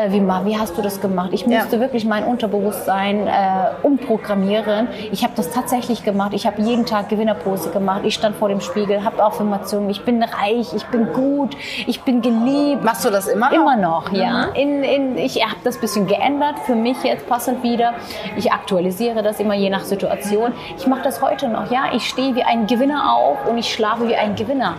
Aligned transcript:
Äh, 0.00 0.12
wie, 0.12 0.20
wie 0.20 0.58
hast 0.58 0.76
du 0.78 0.82
das 0.82 1.00
gemacht? 1.00 1.30
Ich 1.32 1.46
musste 1.46 1.76
ja. 1.76 1.80
wirklich 1.80 2.04
mein 2.04 2.24
Unterbewusstsein 2.24 3.26
äh, 3.26 3.30
umprogrammieren. 3.82 4.88
Ich 5.12 5.22
habe 5.22 5.32
das 5.36 5.50
tatsächlich 5.50 6.04
gemacht. 6.04 6.32
Ich 6.34 6.46
habe 6.46 6.60
jeden 6.62 6.86
Tag 6.86 7.08
Gewinnerpose 7.08 7.70
gemacht. 7.70 8.02
Ich 8.04 8.14
stand 8.14 8.36
vor 8.36 8.48
dem 8.48 8.60
Spiegel, 8.60 9.04
habe 9.04 9.22
Affirmationen. 9.22 9.90
Ich 9.90 10.02
bin 10.02 10.22
reich, 10.22 10.72
ich 10.74 10.86
bin 10.86 11.12
gut, 11.12 11.56
ich 11.86 12.00
bin 12.02 12.22
geliebt. 12.22 12.84
Machst 12.84 13.04
du 13.04 13.10
das 13.10 13.28
immer 13.28 13.50
noch? 13.50 13.56
Immer 13.56 13.76
noch, 13.76 14.12
ja. 14.12 14.48
Mhm. 14.48 14.54
In, 14.54 14.84
in, 14.84 15.18
ich 15.18 15.42
habe 15.44 15.56
das 15.64 15.76
ein 15.76 15.80
bisschen 15.80 16.06
geändert, 16.06 16.58
für 16.64 16.74
mich 16.74 17.02
jetzt 17.02 17.28
passend 17.28 17.62
wieder. 17.62 17.94
Ich 18.36 18.52
aktualisiere 18.52 19.22
das 19.22 19.40
immer 19.40 19.54
je 19.54 19.70
nach 19.70 19.84
Situation. 19.84 20.52
Ich 20.76 20.86
mache 20.86 21.02
das 21.02 21.20
heute 21.20 21.48
noch, 21.48 21.70
ja. 21.70 21.84
Ich 21.94 22.08
stehe 22.08 22.34
wie 22.34 22.42
ein 22.42 22.66
Gewinner 22.66 23.14
auf 23.14 23.46
und 23.46 23.58
ich 23.58 23.72
schlafe 23.72 24.08
wie 24.08 24.16
ein 24.16 24.34
Gewinner. 24.34 24.74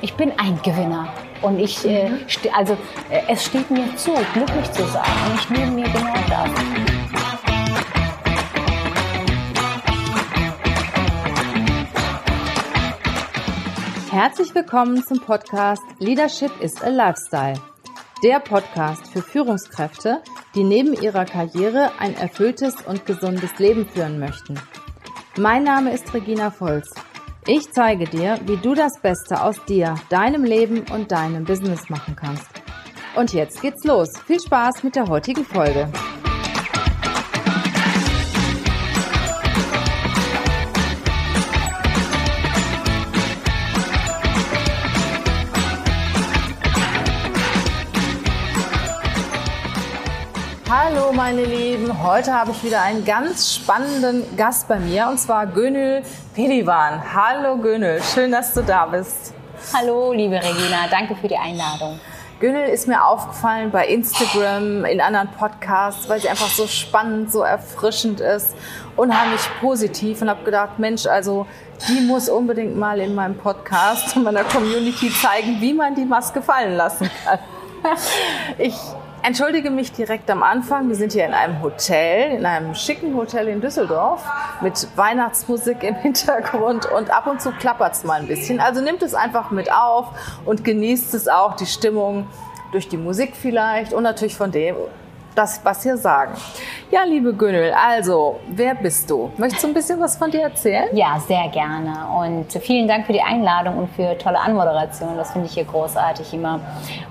Ich 0.00 0.14
bin 0.14 0.32
ein 0.38 0.60
Gewinner. 0.62 1.08
Und 1.42 1.58
ich, 1.58 1.86
äh, 1.86 2.10
mhm. 2.10 2.18
also 2.54 2.74
äh, 3.10 3.22
es 3.28 3.46
steht 3.46 3.70
mir 3.70 3.96
zu, 3.96 4.12
glücklich 4.34 4.70
zu 4.72 4.84
sein. 4.88 5.04
Und 5.26 5.40
ich 5.40 5.50
nehme 5.50 5.72
mir 5.72 5.88
genau 5.88 6.14
das. 6.28 6.50
Herzlich 14.10 14.54
willkommen 14.54 15.02
zum 15.04 15.20
Podcast 15.20 15.82
Leadership 15.98 16.50
is 16.60 16.82
a 16.82 16.88
Lifestyle. 16.88 17.54
Der 18.22 18.40
Podcast 18.40 19.08
für 19.10 19.22
Führungskräfte, 19.22 20.20
die 20.54 20.64
neben 20.64 20.92
ihrer 20.92 21.24
Karriere 21.24 21.92
ein 21.98 22.14
erfülltes 22.16 22.74
und 22.82 23.06
gesundes 23.06 23.58
Leben 23.58 23.88
führen 23.88 24.18
möchten. 24.18 24.60
Mein 25.38 25.62
Name 25.62 25.92
ist 25.92 26.12
Regina 26.12 26.50
Volz 26.50 26.92
ich 27.50 27.72
zeige 27.72 28.04
dir, 28.04 28.38
wie 28.46 28.58
du 28.58 28.74
das 28.74 29.00
Beste 29.02 29.42
aus 29.42 29.56
dir, 29.64 29.96
deinem 30.08 30.44
Leben 30.44 30.84
und 30.92 31.10
deinem 31.10 31.42
Business 31.42 31.90
machen 31.90 32.14
kannst. 32.14 32.48
Und 33.16 33.32
jetzt 33.32 33.60
geht's 33.60 33.82
los. 33.82 34.08
Viel 34.24 34.38
Spaß 34.38 34.84
mit 34.84 34.94
der 34.94 35.08
heutigen 35.08 35.44
Folge. 35.44 35.90
Meine 51.20 51.44
Lieben, 51.44 52.02
heute 52.02 52.32
habe 52.32 52.50
ich 52.50 52.64
wieder 52.64 52.80
einen 52.80 53.04
ganz 53.04 53.54
spannenden 53.54 54.24
Gast 54.38 54.68
bei 54.68 54.78
mir 54.78 55.06
und 55.06 55.20
zwar 55.20 55.46
Gönül 55.46 56.00
Pelivan. 56.34 57.02
Hallo 57.14 57.58
Gönül, 57.58 58.00
schön, 58.02 58.32
dass 58.32 58.54
du 58.54 58.62
da 58.62 58.86
bist. 58.86 59.34
Hallo 59.74 60.14
liebe 60.14 60.36
Regina, 60.36 60.86
danke 60.90 61.14
für 61.14 61.28
die 61.28 61.36
Einladung. 61.36 62.00
Gönül 62.40 62.62
ist 62.70 62.88
mir 62.88 63.04
aufgefallen 63.04 63.70
bei 63.70 63.86
Instagram, 63.88 64.86
in 64.86 65.02
anderen 65.02 65.28
Podcasts, 65.32 66.08
weil 66.08 66.20
sie 66.20 66.30
einfach 66.30 66.48
so 66.48 66.66
spannend, 66.66 67.30
so 67.30 67.42
erfrischend 67.42 68.20
ist, 68.20 68.56
unheimlich 68.96 69.42
positiv 69.60 70.22
und 70.22 70.30
habe 70.30 70.42
gedacht, 70.44 70.78
Mensch, 70.78 71.04
also 71.04 71.46
die 71.86 72.00
muss 72.00 72.30
unbedingt 72.30 72.78
mal 72.78 72.98
in 72.98 73.14
meinem 73.14 73.36
Podcast 73.36 74.16
und 74.16 74.22
meiner 74.22 74.44
Community 74.44 75.12
zeigen, 75.12 75.60
wie 75.60 75.74
man 75.74 75.94
die 75.94 76.06
Maske 76.06 76.40
fallen 76.40 76.78
lassen 76.78 77.10
kann. 77.24 77.38
Ich 78.58 78.74
entschuldige 79.22 79.70
mich 79.70 79.92
direkt 79.92 80.30
am 80.30 80.42
Anfang. 80.42 80.88
Wir 80.88 80.96
sind 80.96 81.12
hier 81.12 81.26
in 81.26 81.34
einem 81.34 81.62
Hotel, 81.62 82.36
in 82.36 82.46
einem 82.46 82.74
schicken 82.74 83.14
Hotel 83.14 83.48
in 83.48 83.60
Düsseldorf 83.60 84.24
mit 84.60 84.88
Weihnachtsmusik 84.96 85.82
im 85.82 85.94
Hintergrund 86.02 86.86
und 86.86 87.10
ab 87.10 87.26
und 87.26 87.40
zu 87.40 87.52
klappert 87.52 87.94
es 87.94 88.04
mal 88.04 88.20
ein 88.20 88.26
bisschen. 88.26 88.60
Also 88.60 88.80
nimmt 88.80 89.02
es 89.02 89.14
einfach 89.14 89.50
mit 89.50 89.72
auf 89.72 90.06
und 90.44 90.64
genießt 90.64 91.14
es 91.14 91.28
auch, 91.28 91.56
die 91.56 91.66
Stimmung 91.66 92.26
durch 92.72 92.88
die 92.88 92.96
Musik 92.96 93.34
vielleicht 93.34 93.92
und 93.92 94.02
natürlich 94.02 94.36
von 94.36 94.52
dem, 94.52 94.76
das, 95.34 95.60
was 95.64 95.84
wir 95.84 95.96
sagen. 95.96 96.32
Ja, 96.90 97.04
liebe 97.04 97.32
Gönül, 97.32 97.72
also, 97.72 98.40
wer 98.48 98.74
bist 98.74 99.08
du? 99.10 99.30
Möchtest 99.36 99.62
du 99.62 99.68
ein 99.68 99.74
bisschen 99.74 100.00
was 100.00 100.16
von 100.16 100.30
dir 100.30 100.42
erzählen? 100.42 100.88
Ja, 100.92 101.20
sehr 101.20 101.48
gerne. 101.48 101.92
Und 102.16 102.52
vielen 102.62 102.88
Dank 102.88 103.06
für 103.06 103.12
die 103.12 103.22
Einladung 103.22 103.78
und 103.78 103.88
für 103.94 104.18
tolle 104.18 104.40
Anmoderation. 104.40 105.16
Das 105.16 105.32
finde 105.32 105.46
ich 105.46 105.54
hier 105.54 105.64
großartig, 105.64 106.34
immer 106.34 106.60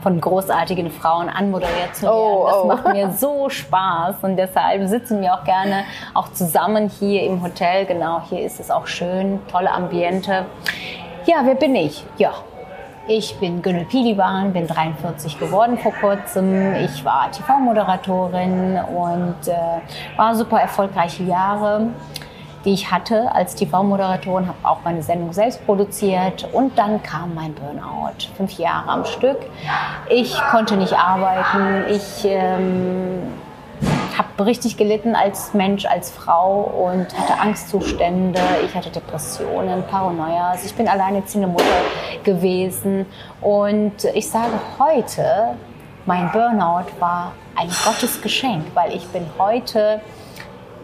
von 0.01 0.19
großartigen 0.19 0.91
Frauen 0.91 1.29
anmoderiert 1.29 1.95
zu 1.95 2.03
werden. 2.03 2.15
Oh, 2.15 2.45
das 2.47 2.57
oh. 2.63 2.67
macht 2.67 2.93
mir 2.93 3.11
so 3.11 3.49
Spaß 3.49 4.17
und 4.21 4.35
deshalb 4.35 4.87
sitzen 4.87 5.21
wir 5.21 5.33
auch 5.33 5.43
gerne 5.43 5.83
auch 6.13 6.31
zusammen 6.33 6.89
hier 6.89 7.23
im 7.23 7.41
Hotel. 7.41 7.85
Genau, 7.85 8.21
hier 8.29 8.41
ist 8.41 8.59
es 8.59 8.69
auch 8.69 8.87
schön, 8.87 9.39
tolle 9.49 9.71
Ambiente. 9.71 10.45
Ja, 11.25 11.41
wer 11.43 11.55
bin 11.55 11.75
ich? 11.75 12.03
Ja, 12.17 12.33
ich 13.09 13.35
bin 13.39 13.63
Gönül 13.63 13.85
Piliban, 13.85 14.53
bin 14.53 14.67
43 14.67 15.39
geworden 15.39 15.79
vor 15.79 15.93
kurzem. 15.93 16.75
Ich 16.75 17.03
war 17.03 17.31
TV-Moderatorin 17.31 18.79
und 18.95 19.47
äh, 19.47 19.81
war 20.15 20.35
super 20.35 20.61
erfolgreiche 20.61 21.23
Jahre, 21.23 21.87
die 22.63 22.73
ich 22.73 22.91
hatte 22.91 23.33
als 23.33 23.55
TV-Moderatorin, 23.55 24.47
habe 24.47 24.57
auch 24.61 24.79
meine 24.83 25.01
Sendung 25.01 25.33
selbst 25.33 25.65
produziert 25.65 26.47
und 26.53 26.77
dann 26.77 27.01
kam 27.01 27.33
mein 27.33 27.55
Burnout. 27.55 28.29
Fünf 28.37 28.59
Jahre 28.59 28.89
am 28.89 29.05
Stück. 29.05 29.39
Ich 30.09 30.39
konnte 30.51 30.77
nicht 30.77 30.93
arbeiten. 30.93 31.85
Ich 31.89 32.25
ähm, 32.25 33.23
habe 34.19 34.45
richtig 34.45 34.75
gelitten 34.75 35.15
als 35.15 35.53
Mensch, 35.53 35.85
als 35.85 36.11
Frau 36.11 36.61
und 36.61 37.17
hatte 37.17 37.39
Angstzustände. 37.39 38.41
Ich 38.65 38.75
hatte 38.75 38.89
Depressionen, 38.89 39.81
Paranoia. 39.89 40.51
Also 40.51 40.65
ich 40.65 40.75
bin 40.75 40.89
alleinerziehende 40.89 41.47
Mutter 41.47 41.63
gewesen. 42.23 43.05
Und 43.39 44.03
ich 44.13 44.29
sage 44.29 44.51
heute, 44.77 45.55
mein 46.05 46.29
Burnout 46.31 46.87
war 46.99 47.31
ein 47.55 47.69
Gottesgeschenk, 47.85 48.65
weil 48.73 48.93
ich 48.93 49.07
bin 49.07 49.25
heute 49.37 50.01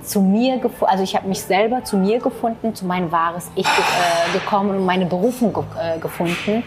zu 0.05 0.21
mir 0.21 0.57
gefunden, 0.57 0.91
also 0.91 1.03
ich 1.03 1.15
habe 1.15 1.27
mich 1.27 1.41
selber 1.41 1.83
zu 1.83 1.97
mir 1.97 2.19
gefunden, 2.19 2.73
zu 2.75 2.85
mein 2.85 3.11
wahres 3.11 3.49
Ich 3.55 3.65
äh, 3.65 4.33
gekommen 4.33 4.77
und 4.77 4.85
meine 4.85 5.05
Berufung 5.05 5.53
ge 5.53 5.63
äh, 5.79 5.99
gefunden. 5.99 6.63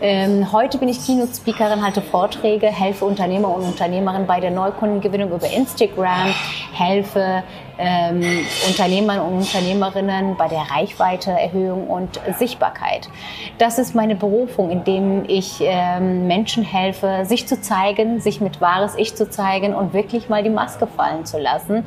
Ähm, 0.00 0.52
heute 0.52 0.78
bin 0.78 0.88
ich 0.88 1.04
Keynote-Speakerin, 1.04 1.84
halte 1.84 2.02
Vorträge, 2.02 2.66
helfe 2.66 3.04
Unternehmer 3.04 3.54
und 3.54 3.62
Unternehmerinnen 3.62 4.26
bei 4.26 4.40
der 4.40 4.50
Neukundengewinnung 4.50 5.32
über 5.32 5.50
Instagram, 5.50 6.34
helfe 6.72 7.42
ähm, 7.78 8.22
Unternehmern 8.66 9.20
und 9.20 9.38
Unternehmerinnen 9.38 10.36
bei 10.36 10.48
der 10.48 10.62
Reichweiteerhöhung 10.70 11.88
und 11.88 12.20
Sichtbarkeit. 12.38 13.08
Das 13.58 13.78
ist 13.78 13.94
meine 13.94 14.14
Berufung, 14.14 14.70
indem 14.70 15.24
ich 15.28 15.58
ähm, 15.60 16.26
Menschen 16.26 16.64
helfe, 16.64 17.24
sich 17.24 17.46
zu 17.46 17.60
zeigen, 17.60 18.20
sich 18.20 18.40
mit 18.40 18.60
wahres 18.60 18.94
Ich 18.96 19.14
zu 19.14 19.28
zeigen 19.28 19.74
und 19.74 19.92
wirklich 19.92 20.28
mal 20.28 20.42
die 20.42 20.50
Maske 20.50 20.86
fallen 20.86 21.24
zu 21.24 21.38
lassen. 21.38 21.84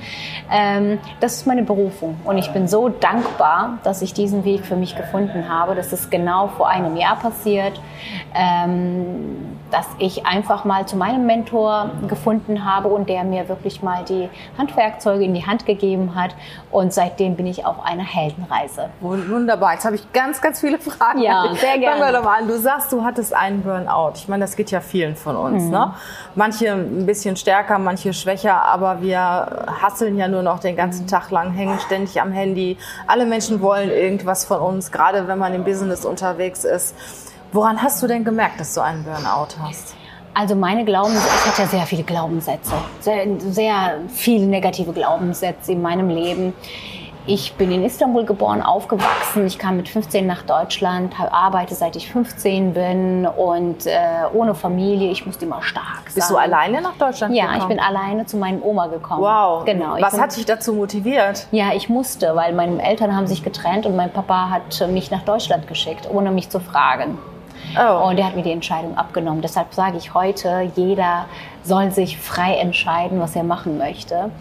Ähm, 0.51 0.99
das 1.19 1.35
ist 1.35 1.47
meine 1.47 1.63
Berufung 1.63 2.17
und 2.23 2.38
ich 2.38 2.51
bin 2.51 2.67
so 2.67 2.89
dankbar, 2.89 3.79
dass 3.83 4.01
ich 4.01 4.13
diesen 4.13 4.45
Weg 4.45 4.66
für 4.66 4.75
mich 4.75 4.95
gefunden 4.95 5.49
habe. 5.49 5.75
Das 5.75 5.94
ist 5.94 6.11
genau 6.11 6.47
vor 6.47 6.69
einem 6.69 6.95
Jahr 6.97 7.17
passiert, 7.17 7.79
ähm, 8.35 9.59
dass 9.72 9.85
ich 10.00 10.25
einfach 10.25 10.66
mal 10.66 10.88
zu 10.88 10.97
meinem 10.97 11.25
Mentor 11.25 11.91
gefunden 12.07 12.66
habe 12.66 12.90
und 12.90 13.09
der 13.09 13.24
mir 13.24 13.50
wirklich 13.50 13.81
mal 13.81 14.03
die 14.03 14.30
Handwerkzeuge 14.57 15.24
in 15.24 15.34
die 15.34 15.46
Hand 15.46 15.66
gegeben 15.66 16.16
hat. 16.16 16.35
Und 16.72 16.94
seitdem 16.94 17.35
bin 17.35 17.47
ich 17.47 17.66
auf 17.66 17.84
einer 17.84 18.03
Heldenreise. 18.03 18.90
Wunderbar. 19.02 19.74
Jetzt 19.74 19.85
habe 19.85 19.96
ich 19.96 20.12
ganz, 20.13 20.41
ganz 20.41 20.59
viele 20.59 20.79
Fragen. 20.79 21.22
Ja, 21.22 21.46
sehr 21.56 21.78
gerne. 21.78 22.00
Fangen 22.00 22.13
wir 22.13 22.19
doch 22.19 22.25
mal 22.25 22.40
an. 22.40 22.47
Du 22.47 22.58
sagst, 22.58 22.91
du 22.91 23.03
hattest 23.03 23.34
einen 23.34 23.62
Burnout. 23.62 24.13
Ich 24.16 24.28
meine, 24.28 24.44
das 24.44 24.56
geht 24.56 24.72
ja 24.72 24.81
vielen 24.81 25.16
von 25.16 25.35
uns. 25.35 25.63
Mhm. 25.63 25.72
Ne? 25.72 25.94
Manche 26.35 26.72
ein 26.72 27.06
bisschen 27.06 27.35
stärker, 27.35 27.79
manche 27.79 28.13
schwächer, 28.13 28.63
aber 28.63 29.02
wir 29.02 29.68
hasseln 29.81 30.18
ja 30.18 30.28
nur 30.28 30.44
noch 30.44 30.59
den 30.59 30.75
ganzen 30.75 31.03
mhm. 31.03 31.08
Tag 31.08 31.31
lang, 31.31 31.52
hängen 31.52 31.79
ständig 31.79 32.19
am 32.22 32.31
Handy. 32.31 32.78
Alle 33.08 33.25
Menschen 33.25 33.62
wollen 33.62 33.90
irgendwas 33.90 34.46
von 34.46 34.59
uns, 34.59 34.91
gerade 34.91 35.28
wenn 35.28 35.38
man 35.38 35.53
im 35.53 35.63
Business 35.63 36.06
unterwegs 36.06 36.63
ist. 36.63 36.96
Woran 37.51 37.81
hast 37.81 38.01
du 38.03 38.07
denn 38.07 38.23
gemerkt, 38.23 38.59
dass 38.59 38.75
du 38.75 38.81
einen 38.81 39.03
Burnout 39.03 39.47
hast? 39.59 39.95
Also 40.35 40.55
meine 40.55 40.85
Glaubenssätze, 40.85 41.35
ich 41.35 41.51
hatte 41.51 41.61
ja 41.63 41.67
sehr 41.67 41.85
viele 41.87 42.03
Glaubenssätze, 42.03 42.73
sehr, 42.99 43.25
sehr 43.40 43.97
viele 44.07 44.46
negative 44.46 44.93
Glaubenssätze 44.93 45.72
in 45.72 45.81
meinem 45.81 46.09
Leben. 46.09 46.53
Ich 47.25 47.53
bin 47.53 47.72
in 47.72 47.84
Istanbul 47.84 48.25
geboren, 48.25 48.61
aufgewachsen. 48.61 49.46
Ich 49.46 49.59
kam 49.59 49.78
mit 49.78 49.90
15 49.90 50.25
nach 50.25 50.43
Deutschland, 50.43 51.13
arbeite 51.19 51.75
seit 51.75 51.96
ich 51.96 52.11
15 52.11 52.73
bin 52.73 53.28
und 53.28 53.85
äh, 53.85 53.91
ohne 54.34 54.55
Familie. 54.55 55.11
Ich 55.11 55.25
musste 55.25 55.45
immer 55.45 55.61
stark 55.61 56.03
sein. 56.05 56.16
Bist 56.16 56.31
du 56.31 56.37
alleine 56.37 56.81
nach 56.81 56.97
Deutschland 56.97 57.35
ja, 57.35 57.45
gekommen? 57.45 57.59
Ja, 57.59 57.63
ich 57.63 57.67
bin 57.67 57.79
alleine 57.79 58.25
zu 58.25 58.37
meinem 58.37 58.63
Oma 58.63 58.87
gekommen. 58.87 59.22
Wow. 59.22 59.66
Genau. 59.66 59.97
Was 59.99 60.13
bin, 60.13 60.22
hat 60.22 60.37
dich 60.37 60.45
dazu 60.45 60.73
motiviert? 60.73 61.47
Ja, 61.52 61.73
ich 61.73 61.90
musste, 61.90 62.35
weil 62.35 62.53
meine 62.53 62.81
Eltern 62.81 63.16
haben 63.16 63.28
sich 63.28 63.43
getrennt 63.43 63.85
und 63.85 63.95
mein 63.95 64.11
Papa 64.11 64.49
hat 64.49 64.90
mich 64.90 65.11
nach 65.11 65.23
Deutschland 65.23 65.67
geschickt, 65.67 66.07
ohne 66.11 66.31
mich 66.31 66.49
zu 66.49 66.59
fragen. 66.59 67.17
Oh. 67.77 68.07
Und 68.07 68.17
er 68.17 68.25
hat 68.25 68.35
mir 68.35 68.43
die 68.43 68.51
Entscheidung 68.51 68.97
abgenommen. 68.97 69.41
Deshalb 69.41 69.73
sage 69.73 69.97
ich 69.97 70.13
heute, 70.13 70.71
jeder 70.75 71.25
soll 71.63 71.91
sich 71.91 72.17
frei 72.17 72.55
entscheiden, 72.55 73.19
was 73.19 73.35
er 73.35 73.43
machen 73.43 73.77
möchte. 73.77 74.31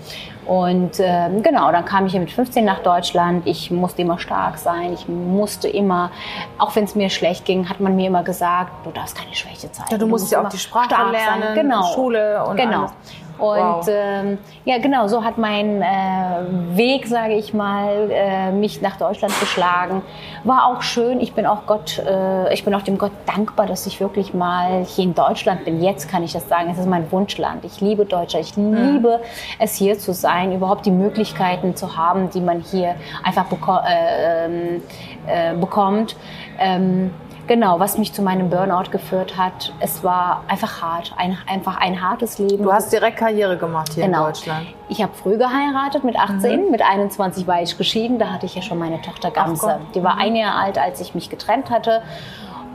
Und 0.47 0.99
äh, 0.99 1.29
genau, 1.43 1.71
dann 1.71 1.85
kam 1.85 2.07
ich 2.07 2.15
mit 2.15 2.31
15 2.31 2.65
nach 2.65 2.79
Deutschland. 2.79 3.47
Ich 3.47 3.71
musste 3.71 4.01
immer 4.01 4.19
stark 4.19 4.57
sein. 4.57 4.95
Ich 4.95 5.07
musste 5.07 5.69
immer, 5.69 6.11
auch 6.57 6.75
wenn 6.75 6.85
es 6.85 6.95
mir 6.95 7.11
schlecht 7.11 7.45
ging, 7.45 7.69
hat 7.69 7.81
man 7.81 7.97
mir 7.97 8.07
immer 8.07 8.23
gesagt, 8.23 8.71
du 8.85 8.91
darfst 8.91 9.17
keine 9.17 9.35
Schwäche 9.35 9.71
zeigen. 9.71 9.91
Ja, 9.91 9.99
du, 9.99 10.07
du 10.07 10.11
musst 10.11 10.33
ja 10.33 10.43
auch 10.43 10.49
die 10.49 10.59
Sprache 10.59 10.89
lernen, 11.11 11.55
genau. 11.55 11.93
Schule 11.95 12.45
und 12.47 12.57
genau. 12.57 12.81
alles. 12.81 12.93
Und 13.39 13.59
wow. 13.59 13.89
ähm, 13.89 14.39
ja, 14.65 14.79
genau, 14.79 15.07
so 15.07 15.23
hat 15.23 15.39
mein 15.39 15.81
äh, 15.81 15.87
Weg, 16.77 17.07
sage 17.07 17.35
ich 17.35 17.55
mal, 17.55 18.11
äh, 18.11 18.51
mich 18.51 18.83
nach 18.83 18.97
Deutschland 18.97 19.39
geschlagen. 19.39 20.03
War 20.45 20.67
auch 20.67 20.83
schön. 20.83 21.21
Ich 21.21 21.35
bin 21.35 21.47
auch 21.47 21.67
Gott, 21.67 21.99
äh, 21.99 22.53
ich 22.53 22.65
bin 22.65 22.75
auch 22.75 22.83
dem 22.83 22.99
Gott 22.99 23.13
dankbar, 23.27 23.67
dass 23.67 23.87
ich 23.87 24.01
wirklich 24.01 24.35
mal 24.35 24.85
hier 24.85 25.05
in 25.05 25.15
Deutschland 25.15 25.65
bin. 25.65 25.81
Jetzt 25.83 26.11
kann 26.11 26.25
ich 26.25 26.33
das 26.33 26.49
sagen. 26.49 26.69
Es 26.71 26.79
ist 26.79 26.89
mein 26.89 27.11
Wunschland. 27.13 27.65
Ich 27.65 27.81
liebe 27.81 28.05
Deutschland. 28.05 28.45
Ich 28.45 28.57
mhm. 28.57 28.75
liebe 28.75 29.21
es 29.59 29.75
hier 29.77 29.99
zu 29.99 30.13
sein, 30.13 30.53
überhaupt 30.53 30.85
die 30.85 30.91
Möglichkeiten 30.91 31.77
zu 31.77 31.97
haben, 31.97 32.31
die 32.31 32.41
man 32.41 32.61
hier 32.61 32.97
einfach 33.23 33.45
beko 33.45 33.77
äh, 33.77 34.47
ähm, 34.47 34.83
äh, 35.27 35.55
bekommt. 35.55 36.17
Ähm, 36.59 37.11
Genau, 37.49 37.81
was 37.81 37.97
mich 37.97 38.13
zu 38.13 38.21
meinem 38.21 38.51
Burnout 38.51 38.91
geführt 38.91 39.39
hat. 39.39 39.73
Es 39.81 40.05
war 40.05 40.45
einfach 40.49 40.83
hart, 40.83 41.15
ein, 41.17 41.39
einfach 41.47 41.79
ein 41.79 42.03
hartes 42.03 42.39
Leben. 42.39 42.63
Du 42.63 42.73
hast 42.73 42.93
direkt 42.93 43.17
Karriere 43.17 43.57
gemacht 43.57 43.95
hier 43.95 44.05
genau. 44.05 44.27
in 44.27 44.33
Deutschland. 44.35 44.67
Ich 44.91 45.03
habe 45.03 45.15
früh 45.15 45.39
geheiratet, 45.39 46.05
mit 46.05 46.17
18, 46.17 46.67
mhm. 46.67 46.71
mit 46.71 46.83
21 46.83 47.47
war 47.47 47.63
ich 47.63 47.79
geschieden. 47.79 48.19
Da 48.19 48.33
hatte 48.33 48.45
ich 48.45 48.55
ja 48.55 48.61
schon 48.61 48.79
meine 48.79 49.01
Tochter 49.01 49.31
Gamse. 49.31 49.81
Die 49.95 50.05
war 50.05 50.19
ein 50.19 50.37
Jahr 50.37 50.57
alt, 50.57 50.77
als 50.77 51.01
ich 51.01 51.15
mich 51.15 51.31
getrennt 51.31 51.71
hatte. 51.71 52.03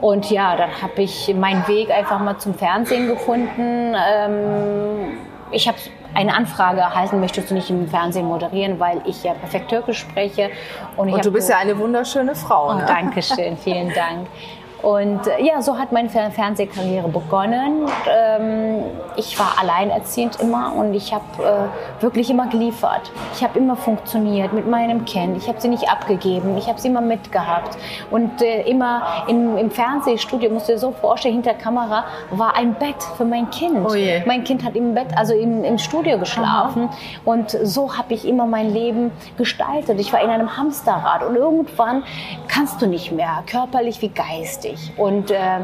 Und 0.00 0.28
ja, 0.30 0.56
dann 0.56 0.70
habe 0.82 1.02
ich 1.02 1.32
meinen 1.38 1.66
Weg 1.68 1.92
einfach 1.92 2.18
mal 2.18 2.38
zum 2.38 2.54
Fernsehen 2.54 3.06
gefunden. 3.06 3.94
Ähm, 3.94 5.18
ich 5.52 5.68
habe 5.68 5.78
eine 6.14 6.34
Anfrage 6.34 6.80
erhalten, 6.80 7.20
möchtest 7.20 7.50
du 7.50 7.54
nicht 7.54 7.70
im 7.70 7.86
Fernsehen 7.86 8.26
moderieren, 8.26 8.80
weil 8.80 9.00
ich 9.06 9.22
ja 9.22 9.34
perfekt 9.34 9.68
Türkisch 9.68 10.00
spreche. 10.00 10.50
Und, 10.96 11.12
und 11.12 11.24
du 11.24 11.30
bist 11.30 11.48
ja 11.48 11.58
eine 11.58 11.78
wunderschöne 11.78 12.34
Frau. 12.34 12.70
Oh, 12.70 12.74
ne? 12.74 12.84
Dankeschön, 12.86 13.56
vielen 13.56 13.94
Dank. 13.94 14.26
Und 14.84 15.26
äh, 15.26 15.42
ja, 15.42 15.62
so 15.62 15.78
hat 15.78 15.92
meine 15.92 16.10
Fernsehkarriere 16.10 17.08
begonnen. 17.08 17.86
Ähm, 18.06 18.82
ich 19.16 19.38
war 19.38 19.54
alleinerziehend 19.58 20.38
immer 20.40 20.74
und 20.76 20.92
ich 20.92 21.14
habe 21.14 21.24
äh, 21.42 22.02
wirklich 22.02 22.28
immer 22.28 22.48
geliefert. 22.48 23.10
Ich 23.34 23.42
habe 23.42 23.58
immer 23.58 23.76
funktioniert 23.76 24.52
mit 24.52 24.68
meinem 24.68 25.06
Kind. 25.06 25.38
Ich 25.38 25.48
habe 25.48 25.58
sie 25.58 25.68
nicht 25.68 25.88
abgegeben. 25.88 26.58
Ich 26.58 26.68
habe 26.68 26.78
sie 26.78 26.88
immer 26.88 27.00
mitgehabt. 27.00 27.78
Und 28.10 28.42
äh, 28.42 28.62
immer 28.68 29.24
im, 29.26 29.56
im 29.56 29.70
Fernsehstudio, 29.70 30.50
musst 30.50 30.68
du 30.68 30.72
dir 30.72 30.78
so 30.78 30.92
vorstellen, 30.92 31.34
hinter 31.34 31.54
der 31.54 31.62
Kamera 31.62 32.04
war 32.30 32.54
ein 32.54 32.74
Bett 32.74 33.02
für 33.16 33.24
mein 33.24 33.48
Kind. 33.48 33.86
Oh 33.88 33.94
mein 34.26 34.44
Kind 34.44 34.64
hat 34.64 34.76
im 34.76 34.92
Bett, 34.92 35.08
also 35.16 35.32
im, 35.32 35.64
im 35.64 35.78
Studio 35.78 36.18
geschlafen. 36.18 36.90
Aha. 36.90 36.96
Und 37.24 37.56
so 37.62 37.96
habe 37.96 38.12
ich 38.12 38.28
immer 38.28 38.44
mein 38.44 38.70
Leben 38.70 39.12
gestaltet. 39.38 39.98
Ich 39.98 40.12
war 40.12 40.20
in 40.20 40.28
einem 40.28 40.58
Hamsterrad 40.58 41.22
und 41.22 41.36
irgendwann 41.36 42.04
kannst 42.48 42.82
du 42.82 42.86
nicht 42.86 43.12
mehr, 43.12 43.42
körperlich 43.46 44.02
wie 44.02 44.10
geistig 44.10 44.73
wichtig. 44.74 44.92
Und 44.98 45.30
äh, 45.30 45.60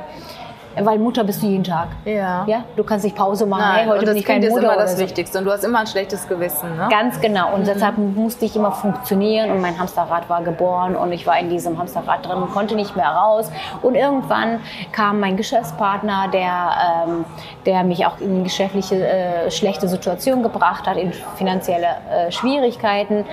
weil 0.76 0.98
Mutter 0.98 1.24
bist 1.24 1.42
du 1.42 1.46
jeden 1.46 1.64
Tag. 1.64 1.88
Ja. 2.04 2.44
ja? 2.46 2.64
Du 2.76 2.84
kannst 2.84 3.04
nicht 3.04 3.16
Pause 3.16 3.44
machen. 3.44 3.60
Nein, 3.60 3.74
hey, 3.74 3.86
heute 3.86 3.98
und 3.98 4.06
das 4.06 4.14
bin 4.14 4.20
ich 4.20 4.24
kind 4.24 4.44
ist 4.44 4.56
immer 4.56 4.76
das 4.76 4.92
so. 4.92 4.98
Wichtigste. 4.98 5.38
Und 5.38 5.44
du 5.44 5.50
hast 5.50 5.64
immer 5.64 5.80
ein 5.80 5.86
schlechtes 5.86 6.28
Gewissen. 6.28 6.76
Ne? 6.76 6.86
Ganz 6.88 7.20
genau. 7.20 7.54
Und 7.54 7.62
mhm. 7.62 7.64
deshalb 7.64 7.98
musste 7.98 8.44
ich 8.44 8.54
immer 8.54 8.70
funktionieren. 8.70 9.50
Und 9.50 9.60
mein 9.60 9.78
Hamsterrad 9.78 10.28
war 10.28 10.42
geboren. 10.42 10.94
Und 10.94 11.12
ich 11.12 11.26
war 11.26 11.38
in 11.38 11.50
diesem 11.50 11.76
Hamsterrad 11.76 12.24
drin 12.24 12.38
und 12.38 12.52
konnte 12.52 12.76
nicht 12.76 12.94
mehr 12.94 13.08
raus. 13.08 13.50
Und 13.82 13.96
irgendwann 13.96 14.60
kam 14.92 15.18
mein 15.18 15.36
Geschäftspartner, 15.36 16.28
der, 16.32 16.70
ähm, 17.08 17.24
der 17.66 17.82
mich 17.82 18.06
auch 18.06 18.20
in 18.20 18.44
geschäftliche 18.44 19.06
äh, 19.06 19.50
schlechte 19.50 19.88
Situationen 19.88 20.44
gebracht 20.44 20.86
hat, 20.86 20.96
in 20.96 21.12
finanzielle 21.34 21.96
äh, 22.10 22.30
Schwierigkeiten. 22.30 23.24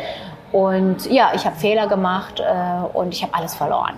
Und 0.52 1.06
ja, 1.12 1.32
ich 1.36 1.46
habe 1.46 1.56
Fehler 1.56 1.88
gemacht 1.88 2.40
äh, 2.40 2.98
und 2.98 3.14
ich 3.14 3.22
habe 3.22 3.36
alles 3.36 3.54
verloren 3.54 3.94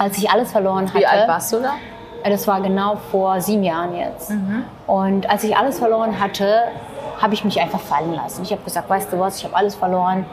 als 0.00 0.16
ich 0.16 0.30
alles 0.30 0.50
verloren 0.50 0.88
hatte. 0.88 0.98
Wie 0.98 1.06
alt 1.06 1.28
warst 1.28 1.52
du 1.52 1.60
da? 1.60 1.74
Das 2.24 2.48
war 2.48 2.60
genau 2.62 2.96
vor 3.10 3.40
sieben 3.40 3.62
Jahren 3.62 3.94
jetzt. 3.94 4.30
Mhm. 4.30 4.64
Und 4.86 5.28
als 5.28 5.44
ich 5.44 5.56
alles 5.56 5.78
verloren 5.78 6.18
hatte, 6.18 6.62
habe 7.20 7.34
ich 7.34 7.44
mich 7.44 7.60
einfach 7.60 7.80
fallen 7.80 8.14
lassen. 8.14 8.42
Ich 8.42 8.50
habe 8.50 8.62
gesagt, 8.62 8.88
weißt 8.88 9.12
du 9.12 9.18
was, 9.18 9.36
ich 9.36 9.44
habe 9.44 9.54
alles 9.54 9.74
verloren. 9.74 10.24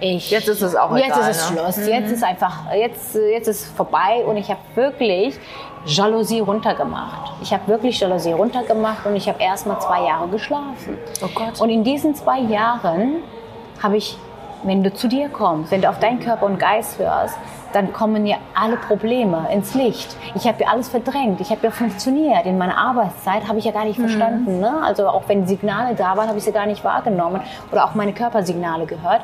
Ich, 0.00 0.30
jetzt 0.30 0.48
ist 0.48 0.62
es 0.62 0.74
auch 0.74 0.96
Jetzt 0.96 1.06
egal, 1.08 1.20
ist 1.20 1.36
es 1.36 1.50
ne? 1.50 1.58
Schluss. 1.58 1.76
Mhm. 1.76 1.88
Jetzt 1.92 2.12
ist 2.12 2.24
einfach, 2.24 2.72
jetzt, 2.74 3.14
jetzt 3.14 3.48
ist 3.48 3.66
vorbei 3.76 4.24
und 4.26 4.38
ich 4.38 4.48
habe 4.48 4.60
wirklich 4.74 5.38
Jalousie 5.84 6.40
runtergemacht. 6.40 7.32
Ich 7.42 7.52
habe 7.52 7.66
wirklich 7.68 8.00
Jalousie 8.00 8.32
runtergemacht 8.32 9.04
und 9.04 9.16
ich 9.16 9.28
habe 9.28 9.42
erst 9.42 9.66
mal 9.66 9.78
zwei 9.80 10.06
Jahre 10.06 10.28
geschlafen. 10.28 10.96
Oh 11.22 11.28
Gott. 11.34 11.60
Und 11.60 11.68
in 11.68 11.84
diesen 11.84 12.14
zwei 12.14 12.38
Jahren 12.40 13.16
habe 13.82 13.98
ich, 13.98 14.16
wenn 14.62 14.82
du 14.82 14.94
zu 14.94 15.08
dir 15.08 15.28
kommst, 15.28 15.70
wenn 15.72 15.82
du 15.82 15.90
auf 15.90 15.98
deinen 15.98 16.20
Körper 16.20 16.46
und 16.46 16.58
Geist 16.58 16.98
hörst, 16.98 17.36
dann 17.72 17.92
kommen 17.92 18.26
ja 18.26 18.36
alle 18.54 18.76
Probleme 18.76 19.46
ins 19.52 19.74
Licht. 19.74 20.16
Ich 20.34 20.46
habe 20.46 20.62
ja 20.62 20.68
alles 20.70 20.88
verdrängt. 20.88 21.40
Ich 21.40 21.50
habe 21.50 21.60
ja 21.62 21.70
funktioniert. 21.70 22.46
In 22.46 22.58
meiner 22.58 22.76
Arbeitszeit 22.76 23.46
habe 23.48 23.58
ich 23.58 23.64
ja 23.64 23.72
gar 23.72 23.84
nicht 23.84 23.98
mhm. 23.98 24.08
verstanden. 24.08 24.60
Ne? 24.60 24.82
Also 24.84 25.08
auch 25.08 25.22
wenn 25.28 25.46
Signale 25.46 25.94
da 25.94 26.16
waren, 26.16 26.28
habe 26.28 26.38
ich 26.38 26.44
sie 26.44 26.52
gar 26.52 26.66
nicht 26.66 26.84
wahrgenommen 26.84 27.40
oder 27.70 27.84
auch 27.84 27.94
meine 27.94 28.12
Körpersignale 28.12 28.86
gehört. 28.86 29.22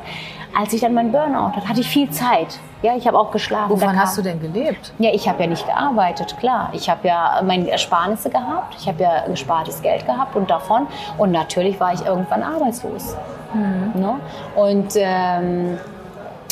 Als 0.57 0.73
ich 0.73 0.81
dann 0.81 0.93
meinen 0.93 1.11
Burnout 1.11 1.55
hatte, 1.55 1.67
hatte 1.67 1.81
ich 1.81 1.87
viel 1.87 2.09
Zeit. 2.09 2.59
Ja, 2.81 2.95
ich 2.95 3.07
habe 3.07 3.17
auch 3.17 3.31
geschlafen. 3.31 3.71
Wovon 3.71 3.99
hast 3.99 4.17
du 4.17 4.21
denn 4.21 4.39
gelebt? 4.39 4.93
Ja, 4.99 5.11
ich 5.11 5.27
habe 5.27 5.43
ja 5.43 5.49
nicht 5.49 5.65
gearbeitet, 5.65 6.37
klar. 6.39 6.69
Ich 6.73 6.89
habe 6.89 7.07
ja 7.07 7.41
meine 7.43 7.69
Ersparnisse 7.69 8.29
gehabt. 8.29 8.75
Ich 8.79 8.87
habe 8.87 9.01
ja 9.01 9.27
gespartes 9.27 9.81
Geld 9.81 10.05
gehabt 10.05 10.35
und 10.35 10.49
davon. 10.49 10.87
Und 11.17 11.31
natürlich 11.31 11.79
war 11.79 11.93
ich 11.93 12.05
irgendwann 12.05 12.43
arbeitslos. 12.43 13.15
Mhm. 13.53 13.99
Ne? 13.99 14.19
Und 14.55 14.93
ähm, 14.95 15.79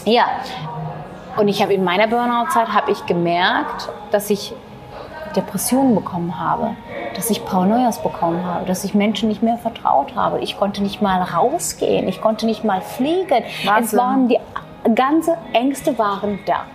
ja, 0.06 0.26
und 1.38 1.48
ich 1.48 1.62
habe 1.62 1.74
in 1.74 1.84
meiner 1.84 2.08
Burnout-Zeit 2.08 2.70
habe 2.74 2.92
ich 2.92 3.06
gemerkt, 3.06 3.90
dass 4.12 4.30
ich 4.30 4.54
Depressionen 5.36 5.96
bekommen 5.96 6.40
habe, 6.40 6.76
dass 7.16 7.30
ich 7.30 7.46
Paranoias 7.46 8.02
bekommen 8.02 8.46
habe, 8.46 8.66
dass 8.66 8.84
ich 8.84 8.94
Menschen 8.94 9.28
nicht 9.28 9.44
mehr 9.44 9.58
vertraut 9.58 10.16
habe. 10.16 10.40
Ich 10.40 10.58
konnte 10.58 10.82
nicht 10.82 11.02
mal 11.02 11.22
rausgehen, 11.22 12.08
ich 12.08 12.22
konnte 12.22 12.46
nicht 12.46 12.64
mal 12.64 12.82
fliegen. 12.82 13.44
Wahnsinn. 13.66 13.86
Es 13.86 13.98
waren 13.98 14.28
die 14.30 14.40
ganze 14.94 15.38
Ängste 15.54 15.98
waren 15.98 16.40
da. 16.46 16.66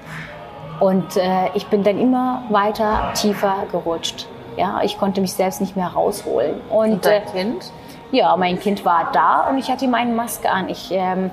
Und 0.79 1.17
äh, 1.17 1.49
ich 1.55 1.67
bin 1.67 1.83
dann 1.85 1.99
immer 1.99 2.43
weiter 2.49 3.13
tiefer 3.15 3.65
gerutscht. 3.71 4.27
Ja, 4.57 4.81
ich 4.83 4.99
konnte 4.99 5.21
mich 5.21 5.33
selbst 5.33 5.61
nicht 5.61 5.77
mehr 5.77 5.89
rausholen. 5.89 6.61
Und, 6.71 6.93
und 6.93 7.07
dein 7.07 7.23
äh, 7.23 7.27
Kind? 7.27 7.73
Ja, 8.13 8.37
mein 8.37 8.59
Kind 8.59 8.85
war 8.85 9.11
da 9.13 9.49
und 9.49 9.59
ich 9.59 9.71
hatte 9.71 9.85
ihm 9.85 9.95
eine 9.95 10.13
Maske 10.13 10.51
an. 10.51 10.69
Ich 10.69 10.91
ähm, 10.91 11.31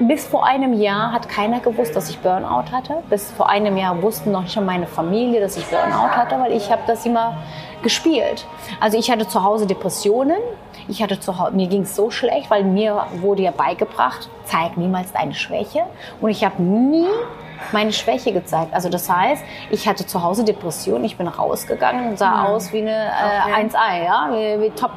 bis 0.00 0.26
vor 0.26 0.46
einem 0.46 0.74
Jahr 0.74 1.12
hat 1.12 1.28
keiner 1.28 1.60
gewusst, 1.60 1.96
dass 1.96 2.08
ich 2.08 2.18
Burnout 2.20 2.70
hatte. 2.72 3.02
Bis 3.10 3.30
vor 3.32 3.48
einem 3.48 3.76
Jahr 3.76 4.00
wussten 4.00 4.30
noch 4.30 4.42
nicht 4.42 4.52
schon 4.52 4.64
meine 4.64 4.86
Familie, 4.86 5.40
dass 5.40 5.56
ich 5.56 5.66
Burnout 5.66 6.10
hatte, 6.10 6.38
weil 6.38 6.52
ich 6.52 6.70
habe 6.70 6.82
das 6.86 7.04
immer 7.04 7.38
gespielt. 7.82 8.46
Also 8.80 8.98
ich 8.98 9.10
hatte 9.10 9.26
zu 9.26 9.42
Hause 9.42 9.66
Depressionen. 9.66 10.38
Ich 10.86 11.02
hatte 11.02 11.18
zu 11.20 11.38
Hause, 11.38 11.52
mir 11.52 11.66
ging 11.66 11.82
es 11.82 11.94
so 11.94 12.10
schlecht, 12.10 12.50
weil 12.50 12.64
mir 12.64 13.06
wurde 13.20 13.42
ja 13.42 13.50
beigebracht, 13.50 14.28
zeig 14.44 14.76
niemals 14.76 15.12
deine 15.12 15.34
Schwäche. 15.34 15.82
Und 16.20 16.30
ich 16.30 16.44
habe 16.44 16.62
nie 16.62 17.06
meine 17.72 17.92
Schwäche 17.92 18.32
gezeigt. 18.32 18.72
Also 18.72 18.88
das 18.88 19.10
heißt, 19.10 19.42
ich 19.70 19.88
hatte 19.88 20.06
zu 20.06 20.22
Hause 20.22 20.44
Depressionen, 20.44 21.04
ich 21.04 21.16
bin 21.16 21.26
rausgegangen 21.28 22.10
und 22.10 22.18
sah 22.18 22.30
mhm. 22.30 22.46
aus 22.46 22.72
wie 22.72 22.82
eine 22.82 23.06
äh, 23.06 23.50
okay. 23.50 23.68
1A, 23.68 24.04
ja, 24.04 24.28
wie, 24.30 24.62
wie 24.62 24.70
top 24.70 24.92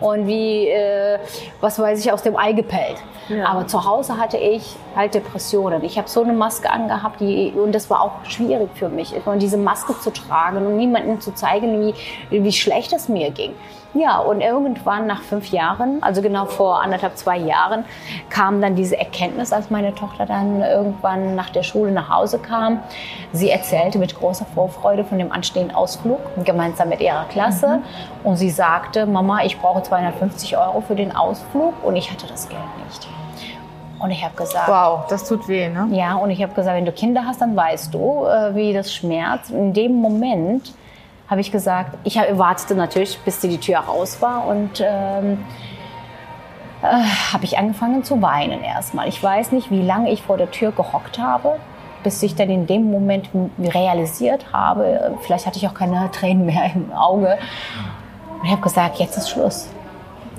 und 0.00 0.26
wie, 0.26 0.68
äh, 0.68 1.18
was 1.60 1.78
weiß 1.78 2.04
ich, 2.04 2.12
aus 2.12 2.22
dem 2.22 2.36
Ei 2.36 2.52
gepellt. 2.52 2.96
Ja. 3.28 3.46
Aber 3.46 3.66
zu 3.66 3.84
Hause 3.84 4.18
hatte 4.18 4.36
ich 4.36 4.76
halt 4.94 5.14
Depressionen. 5.14 5.82
Ich 5.84 5.98
habe 5.98 6.08
so 6.08 6.22
eine 6.22 6.32
Maske 6.32 6.70
angehabt 6.70 7.20
die, 7.20 7.52
und 7.52 7.74
das 7.74 7.90
war 7.90 8.02
auch 8.02 8.24
schwierig 8.24 8.70
für 8.74 8.88
mich, 8.88 9.14
und 9.26 9.40
diese 9.40 9.56
Maske 9.56 9.98
zu 9.98 10.12
tragen 10.12 10.64
und 10.66 10.76
niemandem 10.76 11.20
zu 11.20 11.34
zeigen, 11.34 11.92
wie, 12.30 12.42
wie 12.42 12.52
schlecht 12.52 12.92
es 12.92 13.08
mir 13.08 13.30
ging. 13.30 13.54
Ja, 13.98 14.18
und 14.18 14.42
irgendwann 14.42 15.06
nach 15.06 15.22
fünf 15.22 15.48
Jahren, 15.48 16.02
also 16.02 16.20
genau 16.20 16.44
vor 16.44 16.82
anderthalb, 16.82 17.16
zwei 17.16 17.38
Jahren, 17.38 17.86
kam 18.28 18.60
dann 18.60 18.76
diese 18.76 18.98
Erkenntnis, 18.98 19.54
als 19.54 19.70
meine 19.70 19.94
Tochter 19.94 20.26
dann 20.26 20.60
irgendwann 20.60 21.34
nach 21.34 21.48
der 21.48 21.62
Schule 21.62 21.92
nach 21.92 22.10
Hause 22.10 22.38
kam. 22.38 22.80
Sie 23.32 23.48
erzählte 23.48 23.98
mit 23.98 24.14
großer 24.14 24.44
Vorfreude 24.54 25.04
von 25.04 25.18
dem 25.18 25.32
anstehenden 25.32 25.74
Ausflug 25.74 26.20
gemeinsam 26.44 26.90
mit 26.90 27.00
ihrer 27.00 27.24
Klasse. 27.24 27.78
Mhm. 27.78 27.82
Und 28.24 28.36
sie 28.36 28.50
sagte, 28.50 29.06
Mama, 29.06 29.44
ich 29.44 29.58
brauche 29.58 29.82
250 29.82 30.58
Euro 30.58 30.82
für 30.82 30.94
den 30.94 31.16
Ausflug 31.16 31.72
und 31.82 31.96
ich 31.96 32.10
hatte 32.10 32.26
das 32.26 32.50
Geld 32.50 32.60
nicht. 32.84 33.15
Und 33.98 34.10
ich 34.10 34.22
habe 34.22 34.36
gesagt, 34.36 34.68
wow, 34.68 35.06
das 35.08 35.26
tut 35.26 35.48
weh, 35.48 35.68
ne? 35.68 35.88
Ja, 35.90 36.16
und 36.16 36.30
ich 36.30 36.42
habe 36.42 36.52
gesagt, 36.52 36.76
wenn 36.76 36.84
du 36.84 36.92
Kinder 36.92 37.22
hast, 37.26 37.40
dann 37.40 37.56
weißt 37.56 37.94
du, 37.94 38.24
äh, 38.26 38.54
wie 38.54 38.72
das 38.72 38.92
schmerzt. 38.92 39.50
In 39.50 39.72
dem 39.72 40.00
Moment 40.00 40.74
habe 41.28 41.40
ich 41.40 41.50
gesagt, 41.50 41.96
ich 42.04 42.16
wartete 42.16 42.74
natürlich, 42.74 43.18
bis 43.20 43.40
die 43.40 43.58
Tür 43.58 43.78
raus 43.78 44.20
war 44.20 44.46
und 44.46 44.80
ähm, 44.80 45.44
äh, 46.82 46.86
habe 47.32 47.44
ich 47.44 47.58
angefangen 47.58 48.04
zu 48.04 48.20
weinen 48.20 48.62
erstmal. 48.62 49.08
Ich 49.08 49.22
weiß 49.22 49.52
nicht, 49.52 49.70
wie 49.70 49.82
lange 49.82 50.10
ich 50.10 50.22
vor 50.22 50.36
der 50.36 50.50
Tür 50.50 50.72
gehockt 50.72 51.18
habe, 51.18 51.56
bis 52.02 52.22
ich 52.22 52.34
dann 52.34 52.50
in 52.50 52.66
dem 52.66 52.90
Moment 52.90 53.30
realisiert 53.58 54.52
habe, 54.52 55.16
vielleicht 55.22 55.46
hatte 55.46 55.58
ich 55.58 55.66
auch 55.66 55.74
keine 55.74 56.10
Tränen 56.12 56.46
mehr 56.46 56.70
im 56.74 56.92
Auge. 56.92 57.38
Und 58.38 58.44
ich 58.44 58.52
habe 58.52 58.62
gesagt, 58.62 58.98
jetzt 58.98 59.16
ist 59.16 59.30
Schluss. 59.30 59.68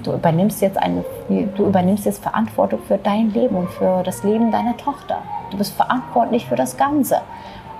Du 0.03 0.13
übernimmst 0.13 0.61
jetzt 0.61 0.77
eine, 0.77 1.03
du 1.29 1.65
übernimmst 1.65 2.05
jetzt 2.05 2.23
Verantwortung 2.23 2.79
für 2.87 2.97
dein 2.97 3.31
Leben 3.31 3.55
und 3.55 3.69
für 3.69 4.03
das 4.03 4.23
Leben 4.23 4.51
deiner 4.51 4.77
Tochter. 4.77 5.21
Du 5.51 5.57
bist 5.57 5.73
verantwortlich 5.73 6.45
für 6.45 6.55
das 6.55 6.77
Ganze. 6.77 7.21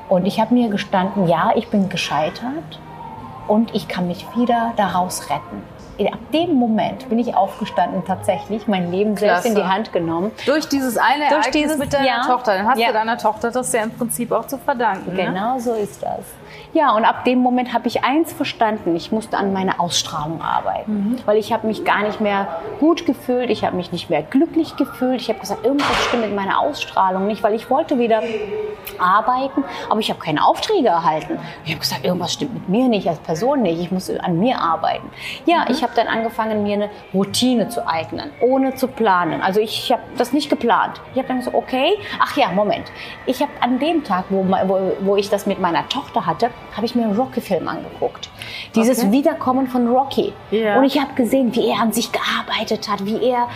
Und 0.10 0.26
ich 0.26 0.40
habe 0.40 0.54
mir 0.54 0.70
gestanden, 0.70 1.28
ja, 1.28 1.52
ich 1.56 1.70
bin 1.70 1.90
gescheitert, 1.90 2.80
und 3.48 3.74
ich 3.74 3.88
kann 3.88 4.08
mich 4.08 4.26
wieder 4.36 4.74
daraus 4.76 5.30
retten. 5.30 5.64
Ab 6.06 6.20
dem 6.34 6.54
Moment 6.54 7.10
bin 7.10 7.20
ich 7.20 7.36
aufgestanden, 7.36 8.04
tatsächlich 8.06 8.68
mein 8.68 8.92
Leben 8.92 9.16
Klasse. 9.16 9.44
selbst 9.44 9.46
in 9.46 9.56
die 9.56 9.68
Hand 9.68 9.94
genommen. 9.94 10.32
Durch 10.46 10.68
dieses 10.68 10.98
eine 10.98 11.28
Durch 11.30 11.32
Ereignis 11.32 11.52
dieses, 11.54 11.78
mit 11.78 11.94
deiner 11.94 12.06
ja, 12.06 12.22
Tochter. 12.22 12.58
Dann 12.58 12.68
hast 12.68 12.80
ja. 12.80 12.88
du 12.88 12.94
deiner 12.94 13.18
Tochter 13.18 13.52
das 13.52 13.72
ja 13.74 13.84
im 13.84 13.92
Prinzip 13.92 14.32
auch 14.32 14.46
zu 14.46 14.58
verdanken. 14.58 15.16
Ne? 15.16 15.26
Genau 15.26 15.56
ne? 15.56 15.60
so 15.60 15.74
ist 15.74 16.04
das. 16.04 16.26
Ja, 16.74 16.92
und 16.92 17.06
ab 17.06 17.26
dem 17.26 17.40
Moment 17.40 17.74
habe 17.74 17.88
ich 17.88 18.04
eins 18.04 18.34
verstanden. 18.34 18.96
Ich 18.96 19.12
musste 19.12 19.38
an 19.38 19.54
meiner 19.54 19.80
Ausstrahlung 19.80 20.42
arbeiten, 20.42 20.94
mhm. 20.94 21.20
weil 21.26 21.38
ich 21.38 21.52
habe 21.54 21.66
mich 21.66 21.86
gar 21.86 22.04
nicht 22.04 22.22
mehr 22.22 22.48
gut 22.80 23.06
gefühlt. 23.06 23.50
Ich 23.50 23.64
habe 23.64 23.76
mich 23.76 23.92
nicht 23.92 24.10
mehr 24.10 24.22
glücklich 24.22 24.76
gefühlt. 24.76 25.22
Ich 25.22 25.30
habe 25.30 25.40
gesagt, 25.40 25.66
irgendwas 25.66 25.96
stimmt 26.06 26.24
mit 26.24 26.36
meiner 26.36 26.60
Ausstrahlung 26.60 27.28
nicht, 27.28 27.42
weil 27.44 27.54
ich 27.54 27.70
wollte 27.70 27.98
wieder 27.98 28.22
arbeiten, 29.00 29.64
aber 29.90 30.00
ich 30.00 30.10
habe 30.10 30.20
keine 30.20 30.46
Aufträge 30.46 30.88
erhalten. 30.88 31.40
Ich 31.66 31.72
habe 31.72 31.80
gesagt, 31.80 32.06
irgendwas 32.06 32.34
stimmt 32.34 32.54
mit 32.54 32.70
mir 32.70 32.88
nicht 32.88 33.08
als 33.08 33.20
Person 33.20 33.62
nicht. 33.62 33.80
Ich 33.80 33.92
muss 33.92 34.10
an 34.10 34.40
mir 34.40 34.60
arbeiten. 34.60 35.10
Ja, 35.46 35.66
mhm. 35.66 35.72
ich 35.72 35.84
habe 35.84 35.87
dann 35.96 36.08
angefangen, 36.08 36.64
mir 36.64 36.76
eine 36.76 36.90
Routine 37.14 37.70
zu 37.70 37.88
eignen, 37.88 38.32
ohne 38.42 38.76
zu 38.76 38.88
planen. 38.88 39.42
Also 39.42 39.60
ich 39.60 39.92
habe 39.92 40.02
das 40.18 40.34
nicht 40.34 40.50
geplant. 40.50 41.02
Ich 41.14 41.18
habe 41.18 41.28
dann 41.28 41.38
gesagt, 41.38 41.56
okay, 41.56 41.98
ach 42.20 42.36
ja, 42.38 42.52
Moment. 42.52 42.92
Ich 43.26 43.42
habe 43.42 43.52
an 43.62 43.80
dem 43.80 44.04
Tag, 44.04 44.26
wo, 44.30 44.46
wo, 44.48 44.92
wo 45.02 45.16
ich 45.16 45.30
das 45.30 45.46
mit 45.46 45.60
meiner 45.60 45.88
Tochter 45.90 46.26
hatte, 46.26 46.50
habe 46.76 46.86
ich 46.86 46.96
mir 46.96 47.04
einen 47.04 47.16
Rocky-Film 47.16 47.68
angeguckt. 47.68 48.30
Dieses 48.76 49.00
okay. 49.00 49.12
Wiederkommen 49.12 49.68
von 49.68 49.88
Rocky. 49.88 50.34
Ja. 50.52 50.78
Und 50.78 50.86
ich 50.86 51.00
habe 51.00 51.14
gesehen, 51.14 51.56
wie 51.56 51.70
er 51.70 51.82
an 51.82 51.92
sich 51.92 52.12
gearbeitet 52.12 52.90
hat, 52.90 53.06
wie 53.06 53.24
er, 53.24 53.48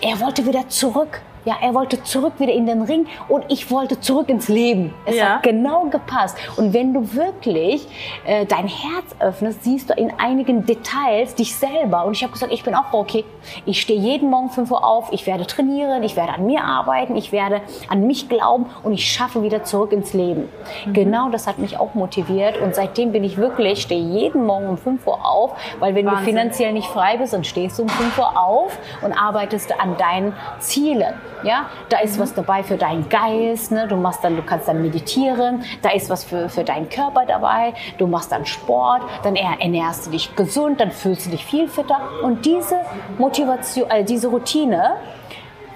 er 0.00 0.20
wollte 0.20 0.46
wieder 0.46 0.68
zurück. 0.68 1.20
Ja, 1.46 1.56
er 1.62 1.74
wollte 1.74 2.02
zurück 2.02 2.34
wieder 2.38 2.52
in 2.52 2.66
den 2.66 2.82
Ring 2.82 3.06
und 3.28 3.44
ich 3.48 3.70
wollte 3.70 4.00
zurück 4.00 4.28
ins 4.28 4.48
Leben. 4.48 4.92
Es 5.04 5.14
ja. 5.14 5.36
hat 5.36 5.44
genau 5.44 5.84
gepasst. 5.84 6.36
Und 6.56 6.74
wenn 6.74 6.92
du 6.92 7.14
wirklich 7.14 7.86
äh, 8.24 8.46
dein 8.46 8.66
Herz 8.66 9.14
öffnest, 9.20 9.62
siehst 9.62 9.88
du 9.90 9.94
in 9.94 10.12
einigen 10.18 10.66
Details 10.66 11.36
dich 11.36 11.54
selber. 11.54 12.04
Und 12.04 12.14
ich 12.16 12.24
habe 12.24 12.32
gesagt, 12.32 12.52
ich 12.52 12.64
bin 12.64 12.74
auch 12.74 12.92
okay. 12.92 13.24
Ich 13.64 13.80
stehe 13.80 14.00
jeden 14.00 14.28
Morgen 14.28 14.50
5 14.50 14.72
Uhr 14.72 14.84
auf, 14.84 15.12
ich 15.12 15.24
werde 15.28 15.46
trainieren, 15.46 16.02
ich 16.02 16.16
werde 16.16 16.32
an 16.32 16.46
mir 16.46 16.64
arbeiten, 16.64 17.14
ich 17.14 17.30
werde 17.30 17.60
an 17.88 18.08
mich 18.08 18.28
glauben 18.28 18.66
und 18.82 18.92
ich 18.92 19.08
schaffe 19.08 19.44
wieder 19.44 19.62
zurück 19.62 19.92
ins 19.92 20.14
Leben. 20.14 20.48
Mhm. 20.84 20.92
Genau 20.94 21.28
das 21.28 21.46
hat 21.46 21.58
mich 21.58 21.78
auch 21.78 21.94
motiviert 21.94 22.60
und 22.60 22.74
seitdem 22.74 23.12
bin 23.12 23.22
ich 23.22 23.36
wirklich, 23.36 23.82
stehe 23.82 24.02
jeden 24.02 24.46
Morgen 24.46 24.68
um 24.68 24.78
5 24.78 25.06
Uhr 25.06 25.24
auf, 25.24 25.52
weil 25.78 25.94
wenn 25.94 26.06
Wahnsinn. 26.06 26.24
du 26.24 26.30
finanziell 26.30 26.72
nicht 26.72 26.88
frei 26.88 27.18
bist, 27.18 27.32
dann 27.32 27.44
stehst 27.44 27.78
du 27.78 27.84
um 27.84 27.88
5 27.88 28.18
Uhr 28.18 28.36
auf 28.36 28.76
und 29.02 29.12
arbeitest 29.12 29.80
an 29.80 29.96
deinen 29.96 30.32
Zielen. 30.58 31.14
Ja, 31.42 31.70
da 31.88 31.98
ist 32.00 32.16
mhm. 32.16 32.22
was 32.22 32.34
dabei 32.34 32.62
für 32.62 32.76
deinen 32.76 33.08
Geist. 33.08 33.72
Ne? 33.72 33.86
Du 33.88 33.96
machst 33.96 34.22
dann, 34.24 34.36
du 34.36 34.42
kannst 34.42 34.68
dann 34.68 34.82
meditieren. 34.82 35.64
Da 35.82 35.90
ist 35.90 36.10
was 36.10 36.24
für, 36.24 36.48
für 36.48 36.64
deinen 36.64 36.88
Körper 36.88 37.24
dabei. 37.26 37.74
Du 37.98 38.06
machst 38.06 38.32
dann 38.32 38.46
Sport. 38.46 39.02
Dann 39.22 39.36
ernährst 39.36 40.06
du 40.06 40.10
dich 40.10 40.34
gesund. 40.36 40.80
Dann 40.80 40.90
fühlst 40.90 41.26
du 41.26 41.30
dich 41.30 41.44
viel 41.44 41.68
fitter. 41.68 42.00
Und 42.22 42.44
diese 42.44 42.76
Motivation, 43.18 43.90
also 43.90 44.06
diese 44.06 44.28
Routine, 44.28 44.96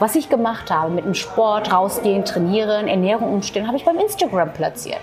was 0.00 0.14
ich 0.14 0.30
gemacht 0.30 0.70
habe 0.70 0.90
mit 0.90 1.04
dem 1.04 1.14
Sport, 1.14 1.72
rausgehen, 1.72 2.24
trainieren, 2.24 2.88
Ernährung 2.88 3.34
umstellen, 3.34 3.66
habe 3.66 3.76
ich 3.76 3.84
beim 3.84 3.98
Instagram 3.98 4.52
platziert. 4.54 5.00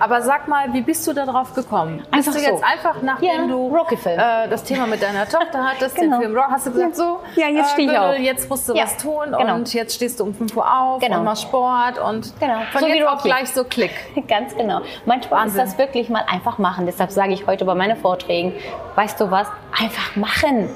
Aber 0.00 0.22
sag 0.22 0.48
mal, 0.48 0.72
wie 0.72 0.82
bist 0.82 1.06
du 1.06 1.12
da 1.12 1.24
drauf 1.24 1.54
gekommen? 1.54 2.02
Einfach 2.10 2.32
bist 2.32 2.44
du 2.44 2.50
jetzt 2.50 2.60
so. 2.60 2.66
einfach, 2.66 3.00
nachdem 3.00 3.28
ja, 3.28 3.46
du 3.46 3.76
äh, 4.06 4.48
das 4.48 4.64
Thema 4.64 4.88
mit 4.88 5.00
deiner 5.00 5.26
Tochter 5.28 5.64
hattest, 5.64 5.94
genau. 5.94 6.16
den 6.16 6.22
Film 6.22 6.36
Rock, 6.36 6.48
hast 6.50 6.66
du 6.66 6.72
gesagt, 6.72 6.90
ja. 6.90 6.96
so, 6.96 7.20
ja, 7.36 7.48
jetzt 7.48 7.70
stehe 7.70 7.92
ich 7.92 7.98
auf. 7.98 8.18
Jetzt 8.18 8.50
musst 8.50 8.68
du 8.68 8.74
ja. 8.74 8.82
was 8.82 8.96
tun 8.96 9.34
genau. 9.38 9.54
und 9.54 9.72
jetzt 9.72 9.94
stehst 9.94 10.18
du 10.18 10.24
um 10.24 10.34
5 10.34 10.56
Uhr 10.56 10.66
auf 10.66 11.00
genau. 11.00 11.20
und 11.20 11.24
machst 11.24 11.42
Sport 11.44 11.98
und 11.98 12.32
genau. 12.40 12.60
von 12.72 12.80
so 12.80 12.86
jetzt 12.88 13.06
auch 13.06 13.22
gleich 13.22 13.50
so 13.50 13.62
Klick. 13.62 13.92
Ganz 14.28 14.56
genau. 14.56 14.80
Manchmal 15.06 15.42
Wahnsinn. 15.42 15.62
ist 15.62 15.72
das 15.72 15.78
wirklich 15.78 16.08
mal 16.08 16.24
einfach 16.28 16.58
machen. 16.58 16.86
Deshalb 16.86 17.12
sage 17.12 17.32
ich 17.32 17.46
heute 17.46 17.64
bei 17.64 17.76
meinen 17.76 17.96
Vorträgen, 17.96 18.52
weißt 18.96 19.20
du 19.20 19.30
was, 19.30 19.46
einfach 19.78 20.16
machen. 20.16 20.68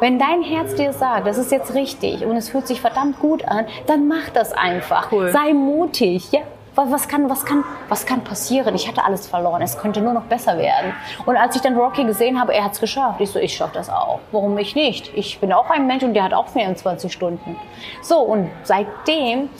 Wenn 0.00 0.18
dein 0.18 0.42
Herz 0.42 0.74
dir 0.76 0.92
sagt, 0.92 1.26
das 1.26 1.38
ist 1.38 1.50
jetzt 1.50 1.74
richtig 1.74 2.24
und 2.24 2.36
es 2.36 2.50
fühlt 2.50 2.66
sich 2.68 2.80
verdammt 2.80 3.18
gut 3.18 3.44
an, 3.44 3.66
dann 3.86 4.06
mach 4.06 4.28
das 4.32 4.52
einfach. 4.52 5.10
Cool. 5.10 5.30
Sei 5.32 5.52
mutig, 5.52 6.30
ja. 6.32 6.40
Was 6.74 7.08
kann, 7.08 7.28
was, 7.28 7.44
kann, 7.44 7.64
was 7.88 8.06
kann 8.06 8.22
passieren? 8.22 8.72
Ich 8.76 8.86
hatte 8.86 9.04
alles 9.04 9.26
verloren. 9.26 9.60
Es 9.62 9.78
könnte 9.78 10.00
nur 10.00 10.12
noch 10.12 10.22
besser 10.22 10.58
werden. 10.58 10.94
Und 11.26 11.36
als 11.36 11.56
ich 11.56 11.62
dann 11.62 11.76
Rocky 11.76 12.04
gesehen 12.04 12.40
habe, 12.40 12.54
er 12.54 12.62
hat 12.62 12.74
es 12.74 12.80
geschafft. 12.80 13.20
Ich 13.20 13.30
so, 13.32 13.40
ich 13.40 13.56
schaffe 13.56 13.74
das 13.74 13.90
auch. 13.90 14.20
Warum 14.30 14.56
ich 14.58 14.76
nicht? 14.76 15.10
Ich 15.16 15.40
bin 15.40 15.52
auch 15.52 15.70
ein 15.70 15.88
Mensch 15.88 16.04
und 16.04 16.14
der 16.14 16.22
hat 16.22 16.32
auch 16.32 16.46
24 16.46 17.12
Stunden. 17.12 17.56
So, 18.00 18.20
und 18.20 18.48
seitdem 18.62 19.50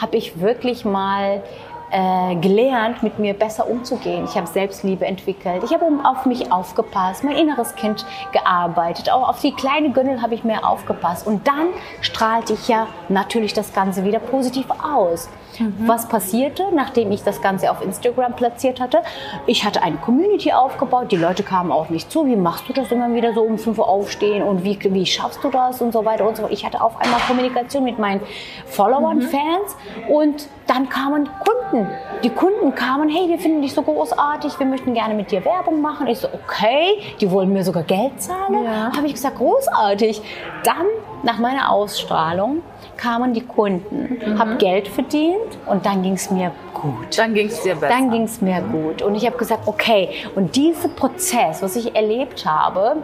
habe 0.00 0.16
ich 0.16 0.40
wirklich 0.40 0.84
mal 0.84 1.42
äh, 1.90 2.36
gelernt, 2.36 3.02
mit 3.02 3.18
mir 3.18 3.34
besser 3.34 3.68
umzugehen. 3.68 4.24
Ich 4.24 4.36
habe 4.36 4.46
Selbstliebe 4.46 5.06
entwickelt. 5.06 5.62
Ich 5.64 5.72
habe 5.72 5.86
auf 6.04 6.26
mich 6.26 6.52
aufgepasst, 6.52 7.24
mein 7.24 7.36
inneres 7.36 7.74
Kind 7.74 8.04
gearbeitet. 8.32 9.10
Auch 9.10 9.28
auf 9.28 9.40
die 9.40 9.52
kleine 9.52 9.90
Gönnel 9.90 10.20
habe 10.22 10.34
ich 10.34 10.44
mehr 10.44 10.66
aufgepasst. 10.68 11.26
Und 11.26 11.46
dann 11.46 11.68
strahlte 12.00 12.52
ich 12.54 12.68
ja 12.68 12.86
natürlich 13.08 13.54
das 13.54 13.72
Ganze 13.72 14.04
wieder 14.04 14.18
positiv 14.18 14.66
aus. 14.70 15.28
Mhm. 15.58 15.74
Was 15.86 16.08
passierte, 16.08 16.64
nachdem 16.72 17.10
ich 17.12 17.22
das 17.22 17.40
Ganze 17.42 17.70
auf 17.70 17.82
Instagram 17.82 18.34
platziert 18.34 18.80
hatte? 18.80 19.02
Ich 19.46 19.64
hatte 19.64 19.82
eine 19.82 19.96
Community 19.96 20.52
aufgebaut, 20.52 21.10
die 21.10 21.16
Leute 21.16 21.42
kamen 21.42 21.72
auf 21.72 21.90
mich 21.90 22.08
zu, 22.08 22.26
wie 22.26 22.36
machst 22.36 22.68
du 22.68 22.72
das 22.72 22.90
immer 22.92 23.12
wieder 23.14 23.34
so 23.34 23.42
um 23.42 23.58
5 23.58 23.78
Uhr 23.78 23.88
aufstehen 23.88 24.42
und 24.42 24.64
wie, 24.64 24.78
wie 24.82 25.06
schaffst 25.06 25.42
du 25.42 25.50
das 25.50 25.80
und 25.80 25.92
so 25.92 26.04
weiter 26.04 26.26
und 26.26 26.36
so 26.36 26.42
fort. 26.42 26.52
Ich 26.52 26.64
hatte 26.64 26.80
auf 26.80 27.00
einmal 27.00 27.20
Kommunikation 27.26 27.84
mit 27.84 27.98
meinen 27.98 28.20
Followern, 28.66 29.18
mhm. 29.18 29.22
Fans 29.22 29.76
und 30.08 30.48
dann 30.66 30.88
kamen 30.88 31.28
Kunden. 31.38 31.88
Die 32.22 32.30
Kunden 32.30 32.74
kamen, 32.74 33.08
hey, 33.08 33.28
wir 33.28 33.38
finden 33.38 33.62
dich 33.62 33.72
so 33.72 33.82
großartig, 33.82 34.58
wir 34.58 34.66
möchten 34.66 34.94
gerne 34.94 35.14
mit 35.14 35.30
dir 35.30 35.44
Werbung 35.44 35.80
machen. 35.80 36.06
Ich 36.06 36.18
so, 36.18 36.28
okay, 36.28 37.00
die 37.20 37.30
wollen 37.30 37.52
mir 37.52 37.64
sogar 37.64 37.82
Geld 37.82 38.20
zahlen. 38.20 38.64
Ja. 38.64 38.92
Habe 38.94 39.06
ich 39.06 39.14
gesagt, 39.14 39.38
großartig. 39.38 40.20
Dann, 40.64 40.86
nach 41.22 41.38
meiner 41.38 41.70
Ausstrahlung, 41.70 42.62
kamen 42.98 43.32
die 43.32 43.40
Kunden, 43.40 44.18
mhm. 44.20 44.38
habe 44.38 44.56
Geld 44.56 44.88
verdient 44.88 45.56
und 45.66 45.86
dann 45.86 46.02
ging 46.02 46.14
es 46.14 46.30
mir 46.30 46.52
gut. 46.74 47.16
Dann 47.16 47.32
ging 47.32 47.46
es 47.46 47.62
dir 47.62 47.74
besser. 47.74 47.88
Dann 47.88 48.10
ging 48.10 48.24
es 48.24 48.40
mir 48.42 48.60
gut. 48.60 49.00
Und 49.00 49.14
ich 49.14 49.24
habe 49.24 49.38
gesagt, 49.38 49.66
okay, 49.66 50.10
und 50.34 50.56
dieser 50.56 50.88
Prozess, 50.88 51.62
was 51.62 51.76
ich 51.76 51.94
erlebt 51.94 52.44
habe, 52.44 52.96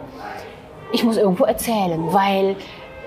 ich 0.91 1.03
muss 1.03 1.17
irgendwo 1.17 1.45
erzählen, 1.45 2.13
weil 2.13 2.55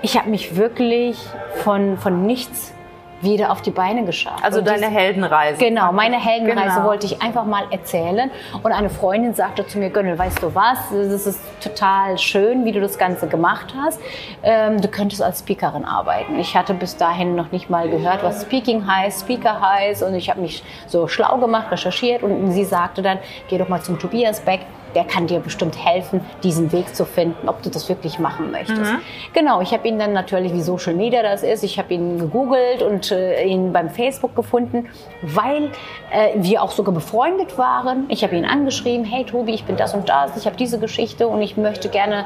ich 0.01 0.17
habe 0.17 0.29
mich 0.29 0.55
wirklich 0.55 1.17
von, 1.63 1.97
von 1.97 2.25
nichts 2.25 2.73
wieder 3.21 3.51
auf 3.51 3.61
die 3.61 3.71
Beine 3.71 4.05
geschafft. 4.05 4.43
Also 4.43 4.59
und 4.59 4.67
deine 4.67 4.87
dies, 4.87 4.97
Heldenreise. 4.97 5.57
Genau, 5.63 5.91
meine 5.91 6.23
Heldenreise 6.23 6.75
genau. 6.75 6.87
wollte 6.87 7.05
ich 7.05 7.21
einfach 7.21 7.45
mal 7.45 7.63
erzählen. 7.71 8.31
Und 8.63 8.71
eine 8.71 8.89
Freundin 8.89 9.33
sagte 9.33 9.65
zu 9.67 9.77
mir, 9.77 9.89
Gönnel, 9.89 10.17
weißt 10.17 10.41
du 10.41 10.55
was, 10.55 10.77
das 10.91 11.27
ist 11.27 11.41
total 11.61 12.17
schön, 12.17 12.65
wie 12.65 12.71
du 12.71 12.79
das 12.79 12.97
Ganze 12.97 13.27
gemacht 13.27 13.73
hast. 13.77 13.99
Ähm, 14.43 14.81
du 14.81 14.87
könntest 14.87 15.21
als 15.21 15.39
Speakerin 15.39 15.85
arbeiten. 15.85 16.39
Ich 16.39 16.55
hatte 16.55 16.73
bis 16.73 16.97
dahin 16.97 17.35
noch 17.35 17.51
nicht 17.51 17.69
mal 17.69 17.89
gehört, 17.89 18.23
was 18.23 18.43
Speaking 18.43 18.87
heißt, 18.87 19.21
Speaker 19.21 19.59
heißt. 19.61 20.03
Und 20.03 20.15
ich 20.15 20.29
habe 20.29 20.41
mich 20.41 20.63
so 20.87 21.07
schlau 21.07 21.37
gemacht, 21.37 21.71
recherchiert. 21.71 22.23
Und 22.23 22.51
sie 22.51 22.65
sagte 22.65 23.01
dann, 23.01 23.19
geh 23.49 23.57
doch 23.57 23.69
mal 23.69 23.81
zum 23.81 23.99
Tobias 23.99 24.39
Beck 24.41 24.61
der 24.95 25.03
kann 25.03 25.27
dir 25.27 25.39
bestimmt 25.39 25.83
helfen, 25.83 26.21
diesen 26.43 26.71
Weg 26.71 26.95
zu 26.95 27.05
finden, 27.05 27.47
ob 27.47 27.61
du 27.61 27.69
das 27.69 27.89
wirklich 27.89 28.19
machen 28.19 28.51
möchtest. 28.51 28.93
Mhm. 28.93 28.99
Genau, 29.33 29.61
ich 29.61 29.71
habe 29.73 29.87
ihn 29.87 29.99
dann 29.99 30.13
natürlich, 30.13 30.53
wie 30.53 30.61
Social 30.61 30.93
Media 30.93 31.21
das 31.21 31.43
ist, 31.43 31.63
ich 31.63 31.77
habe 31.77 31.93
ihn 31.93 32.19
gegoogelt 32.19 32.81
und 32.81 33.11
äh, 33.11 33.43
ihn 33.43 33.73
beim 33.73 33.89
Facebook 33.89 34.35
gefunden, 34.35 34.87
weil 35.21 35.71
äh, 36.11 36.35
wir 36.35 36.61
auch 36.63 36.71
sogar 36.71 36.93
befreundet 36.93 37.57
waren. 37.57 38.05
Ich 38.09 38.23
habe 38.23 38.35
ihn 38.35 38.45
angeschrieben, 38.45 39.05
hey 39.05 39.25
Tobi, 39.25 39.53
ich 39.53 39.65
bin 39.65 39.77
das 39.77 39.93
und 39.93 40.09
das, 40.09 40.35
ich 40.37 40.45
habe 40.45 40.55
diese 40.55 40.79
Geschichte 40.79 41.27
und 41.27 41.41
ich 41.41 41.57
möchte 41.57 41.89
gerne 41.89 42.25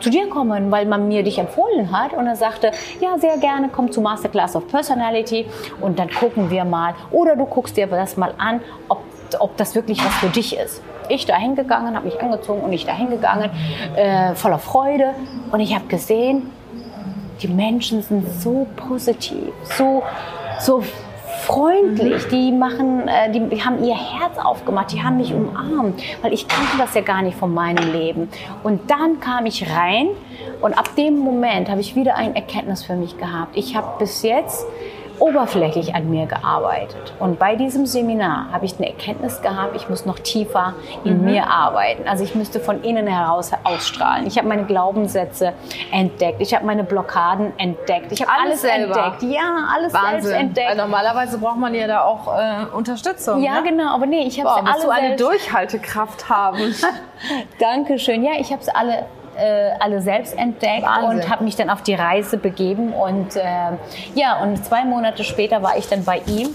zu 0.00 0.10
dir 0.10 0.28
kommen, 0.28 0.70
weil 0.70 0.84
man 0.84 1.08
mir 1.08 1.22
dich 1.22 1.38
empfohlen 1.38 1.96
hat. 1.96 2.12
Und 2.12 2.26
er 2.26 2.36
sagte, 2.36 2.72
ja, 3.00 3.18
sehr 3.18 3.38
gerne, 3.38 3.70
komm 3.72 3.92
zu 3.92 4.00
Masterclass 4.00 4.56
of 4.56 4.66
Personality 4.66 5.46
und 5.80 5.98
dann 5.98 6.10
gucken 6.10 6.50
wir 6.50 6.64
mal. 6.64 6.94
Oder 7.10 7.36
du 7.36 7.46
guckst 7.46 7.76
dir 7.76 7.86
das 7.86 8.16
mal 8.16 8.34
an, 8.36 8.60
ob, 8.88 8.98
ob 9.38 9.56
das 9.56 9.74
wirklich 9.74 10.04
was 10.04 10.14
für 10.14 10.28
dich 10.28 10.56
ist 10.56 10.82
ich 11.12 11.26
da 11.26 11.36
hingegangen, 11.36 11.94
habe 11.94 12.06
mich 12.06 12.20
angezogen 12.20 12.62
und 12.62 12.72
ich 12.72 12.86
da 12.86 12.92
hingegangen, 12.92 13.50
äh, 13.96 14.34
voller 14.34 14.58
Freude. 14.58 15.14
Und 15.50 15.60
ich 15.60 15.74
habe 15.74 15.86
gesehen, 15.86 16.50
die 17.42 17.48
Menschen 17.48 18.02
sind 18.02 18.26
so 18.40 18.66
positiv, 18.76 19.52
so, 19.76 20.02
so 20.60 20.82
freundlich, 21.42 22.28
die 22.28 22.52
machen, 22.52 23.08
äh, 23.08 23.30
die, 23.32 23.62
haben 23.62 23.82
ihr 23.84 23.96
Herz 23.96 24.38
aufgemacht, 24.38 24.92
die 24.92 25.02
haben 25.02 25.16
mich 25.16 25.34
umarmt, 25.34 26.00
weil 26.22 26.32
ich 26.32 26.46
kannte 26.46 26.78
das 26.78 26.94
ja 26.94 27.00
gar 27.00 27.22
nicht 27.22 27.36
von 27.36 27.52
meinem 27.52 27.92
Leben. 27.92 28.28
Und 28.62 28.90
dann 28.90 29.20
kam 29.20 29.46
ich 29.46 29.68
rein 29.70 30.08
und 30.60 30.78
ab 30.78 30.94
dem 30.96 31.18
Moment 31.18 31.68
habe 31.68 31.80
ich 31.80 31.96
wieder 31.96 32.16
ein 32.16 32.36
Erkenntnis 32.36 32.84
für 32.84 32.94
mich 32.94 33.18
gehabt. 33.18 33.56
Ich 33.56 33.74
habe 33.74 33.98
bis 33.98 34.22
jetzt 34.22 34.64
oberflächlich 35.22 35.94
an 35.94 36.10
mir 36.10 36.26
gearbeitet. 36.26 37.14
Und 37.20 37.38
bei 37.38 37.54
diesem 37.54 37.86
Seminar 37.86 38.50
habe 38.52 38.64
ich 38.64 38.76
eine 38.76 38.88
Erkenntnis 38.88 39.40
gehabt, 39.40 39.76
ich 39.76 39.88
muss 39.88 40.04
noch 40.04 40.18
tiefer 40.18 40.74
in 41.04 41.18
mhm. 41.18 41.24
mir 41.26 41.46
arbeiten. 41.46 42.08
Also 42.08 42.24
ich 42.24 42.34
müsste 42.34 42.58
von 42.58 42.82
innen 42.82 43.06
heraus 43.06 43.52
ausstrahlen. 43.62 44.26
Ich 44.26 44.36
habe 44.36 44.48
meine 44.48 44.64
Glaubenssätze 44.64 45.52
entdeckt, 45.92 46.40
ich 46.40 46.52
habe 46.54 46.66
meine 46.66 46.82
Blockaden 46.82 47.52
entdeckt, 47.56 48.10
ich 48.10 48.20
habe 48.20 48.32
alles, 48.32 48.64
alles 48.64 48.84
entdeckt. 48.84 49.22
Ja, 49.22 49.68
alles 49.72 49.94
Wahnsinn. 49.94 50.22
selbst 50.22 50.40
entdeckt. 50.40 50.70
Weil 50.70 50.76
normalerweise 50.76 51.38
braucht 51.38 51.58
man 51.58 51.72
ja 51.72 51.86
da 51.86 52.02
auch 52.02 52.26
äh, 52.26 52.64
Unterstützung. 52.74 53.40
Ja, 53.40 53.60
ne? 53.60 53.70
genau, 53.70 53.94
aber 53.94 54.06
nee, 54.06 54.24
ich 54.24 54.40
habe 54.40 54.50
es 54.60 54.74
alle 54.74 54.82
du 54.82 54.90
eine 54.90 55.16
Durchhaltekraft 55.16 56.28
haben. 56.28 56.74
Dankeschön. 57.60 58.24
Ja, 58.24 58.32
ich 58.40 58.50
habe 58.50 58.60
es 58.60 58.68
alle 58.68 59.06
äh, 59.36 59.70
alle 59.80 60.00
selbst 60.00 60.36
entdeckt 60.36 60.82
Wahnsinn. 60.82 61.20
und 61.20 61.30
habe 61.30 61.44
mich 61.44 61.56
dann 61.56 61.70
auf 61.70 61.82
die 61.82 61.94
Reise 61.94 62.36
begeben. 62.36 62.92
Und 62.92 63.36
äh, 63.36 63.42
ja, 64.14 64.40
und 64.42 64.64
zwei 64.64 64.84
Monate 64.84 65.24
später 65.24 65.62
war 65.62 65.76
ich 65.76 65.88
dann 65.88 66.04
bei 66.04 66.22
ihm. 66.26 66.50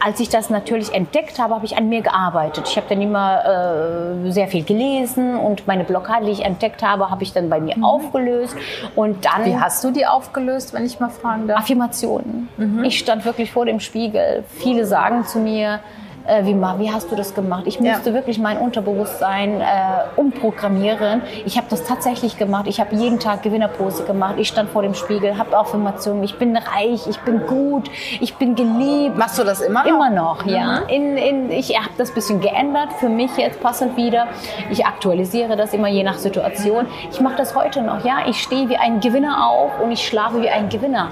Als 0.00 0.20
ich 0.20 0.28
das 0.28 0.50
natürlich 0.50 0.94
entdeckt 0.94 1.38
habe, 1.38 1.54
habe 1.54 1.64
ich 1.64 1.76
an 1.76 1.88
mir 1.88 2.02
gearbeitet. 2.02 2.68
Ich 2.68 2.76
habe 2.76 2.86
dann 2.88 3.00
immer 3.00 4.24
äh, 4.26 4.30
sehr 4.30 4.48
viel 4.48 4.64
gelesen 4.64 5.36
und 5.36 5.66
meine 5.66 5.84
Blockade, 5.84 6.26
die 6.26 6.32
ich 6.32 6.44
entdeckt 6.44 6.82
habe, 6.82 7.10
habe 7.10 7.22
ich 7.22 7.32
dann 7.32 7.48
bei 7.48 7.60
mir 7.60 7.76
mhm. 7.76 7.84
aufgelöst. 7.84 8.56
Und 8.96 9.24
dann. 9.24 9.44
Wie 9.44 9.56
hast 9.56 9.82
du 9.84 9.90
die 9.90 10.06
aufgelöst, 10.06 10.72
wenn 10.74 10.84
ich 10.84 11.00
mal 11.00 11.10
fragen 11.10 11.48
darf? 11.48 11.60
Affirmationen. 11.60 12.48
Mhm. 12.56 12.84
Ich 12.84 12.98
stand 12.98 13.24
wirklich 13.24 13.52
vor 13.52 13.66
dem 13.66 13.80
Spiegel. 13.80 14.44
Viele 14.48 14.86
sagen 14.86 15.24
zu 15.24 15.38
mir, 15.38 15.80
äh, 16.26 16.44
wie, 16.44 16.54
wie 16.54 16.90
hast 16.90 17.10
du 17.10 17.16
das 17.16 17.34
gemacht? 17.34 17.64
Ich 17.66 17.80
musste 17.80 18.10
ja. 18.10 18.14
wirklich 18.14 18.38
mein 18.38 18.58
Unterbewusstsein 18.58 19.60
äh, 19.60 19.64
umprogrammieren. 20.16 21.22
Ich 21.44 21.56
habe 21.56 21.66
das 21.70 21.84
tatsächlich 21.84 22.36
gemacht. 22.38 22.66
Ich 22.66 22.80
habe 22.80 22.94
jeden 22.94 23.18
Tag 23.18 23.42
Gewinnerpose 23.42 24.04
gemacht. 24.04 24.34
Ich 24.38 24.48
stand 24.48 24.70
vor 24.70 24.82
dem 24.82 24.94
Spiegel, 24.94 25.38
habe 25.38 25.56
Affirmationen. 25.56 26.22
Ich 26.24 26.36
bin 26.38 26.56
reich, 26.56 27.06
ich 27.08 27.18
bin 27.20 27.46
gut, 27.46 27.90
ich 28.20 28.34
bin 28.36 28.54
geliebt. 28.54 29.16
Machst 29.16 29.38
du 29.38 29.44
das 29.44 29.60
immer 29.60 29.84
noch? 29.84 29.88
Immer 29.88 30.10
noch, 30.10 30.46
ja. 30.46 30.80
Mhm. 30.80 30.88
In, 30.88 31.16
in, 31.16 31.50
ich 31.50 31.76
habe 31.76 31.90
das 31.98 32.10
ein 32.10 32.14
bisschen 32.14 32.40
geändert, 32.40 32.92
für 33.00 33.08
mich 33.08 33.36
jetzt 33.36 33.60
passend 33.60 33.96
wieder. 33.96 34.28
Ich 34.70 34.86
aktualisiere 34.86 35.56
das 35.56 35.74
immer 35.74 35.88
je 35.88 36.02
nach 36.02 36.18
Situation. 36.18 36.86
Ich 37.10 37.20
mache 37.20 37.36
das 37.36 37.54
heute 37.54 37.82
noch, 37.82 38.04
ja. 38.04 38.18
Ich 38.26 38.42
stehe 38.42 38.68
wie 38.68 38.76
ein 38.76 39.00
Gewinner 39.00 39.48
auf 39.48 39.80
und 39.80 39.90
ich 39.90 40.06
schlafe 40.06 40.40
wie 40.42 40.48
ein 40.48 40.68
Gewinner. 40.68 41.08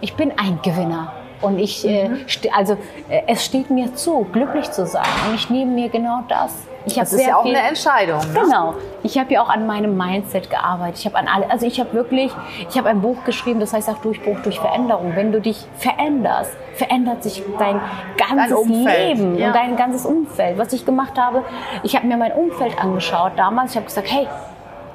Ich 0.00 0.14
bin 0.14 0.32
ein 0.36 0.60
Gewinner. 0.62 1.12
Und 1.40 1.58
ich, 1.58 1.86
äh, 1.86 2.08
mhm. 2.08 2.26
äh, 2.42 2.50
also 2.50 2.74
äh, 3.08 3.22
es 3.26 3.44
steht 3.44 3.70
mir 3.70 3.94
zu, 3.94 4.26
glücklich 4.32 4.70
zu 4.70 4.86
sein. 4.86 5.06
Und 5.28 5.34
ich 5.34 5.50
nehme 5.50 5.72
mir 5.72 5.88
genau 5.88 6.20
das. 6.28 6.68
Ich 6.86 6.94
das 6.94 7.12
ist 7.12 7.26
ja 7.26 7.36
auch 7.36 7.42
viel, 7.42 7.54
eine 7.54 7.68
Entscheidung. 7.68 8.18
Ne? 8.18 8.40
Genau. 8.40 8.74
Ich 9.02 9.18
habe 9.18 9.32
ja 9.32 9.42
auch 9.42 9.48
an 9.48 9.66
meinem 9.66 9.96
Mindset 9.96 10.48
gearbeitet. 10.48 11.00
Ich 11.00 11.06
habe 11.06 11.16
an 11.16 11.28
alle, 11.28 11.50
also 11.50 11.66
ich 11.66 11.78
habe 11.80 11.92
wirklich, 11.92 12.32
ich 12.68 12.78
habe 12.78 12.88
ein 12.88 13.00
Buch 13.00 13.24
geschrieben, 13.24 13.60
das 13.60 13.72
heißt 13.72 13.88
auch 13.90 13.98
Durchbruch 13.98 14.38
durch 14.42 14.58
Veränderung. 14.58 15.12
Wenn 15.14 15.32
du 15.32 15.40
dich 15.40 15.66
veränderst, 15.76 16.52
verändert 16.74 17.22
sich 17.22 17.42
dein 17.58 17.80
ganzes 18.16 18.62
dein 18.62 18.84
Leben 18.84 19.38
ja. 19.38 19.48
und 19.48 19.56
dein 19.56 19.76
ganzes 19.76 20.06
Umfeld. 20.06 20.56
Was 20.58 20.72
ich 20.72 20.86
gemacht 20.86 21.18
habe, 21.18 21.44
ich 21.82 21.94
habe 21.94 22.06
mir 22.06 22.16
mein 22.16 22.32
Umfeld 22.32 22.80
angeschaut 22.80 23.32
damals. 23.36 23.72
Ich 23.72 23.76
habe 23.76 23.86
gesagt, 23.86 24.10
hey, 24.10 24.26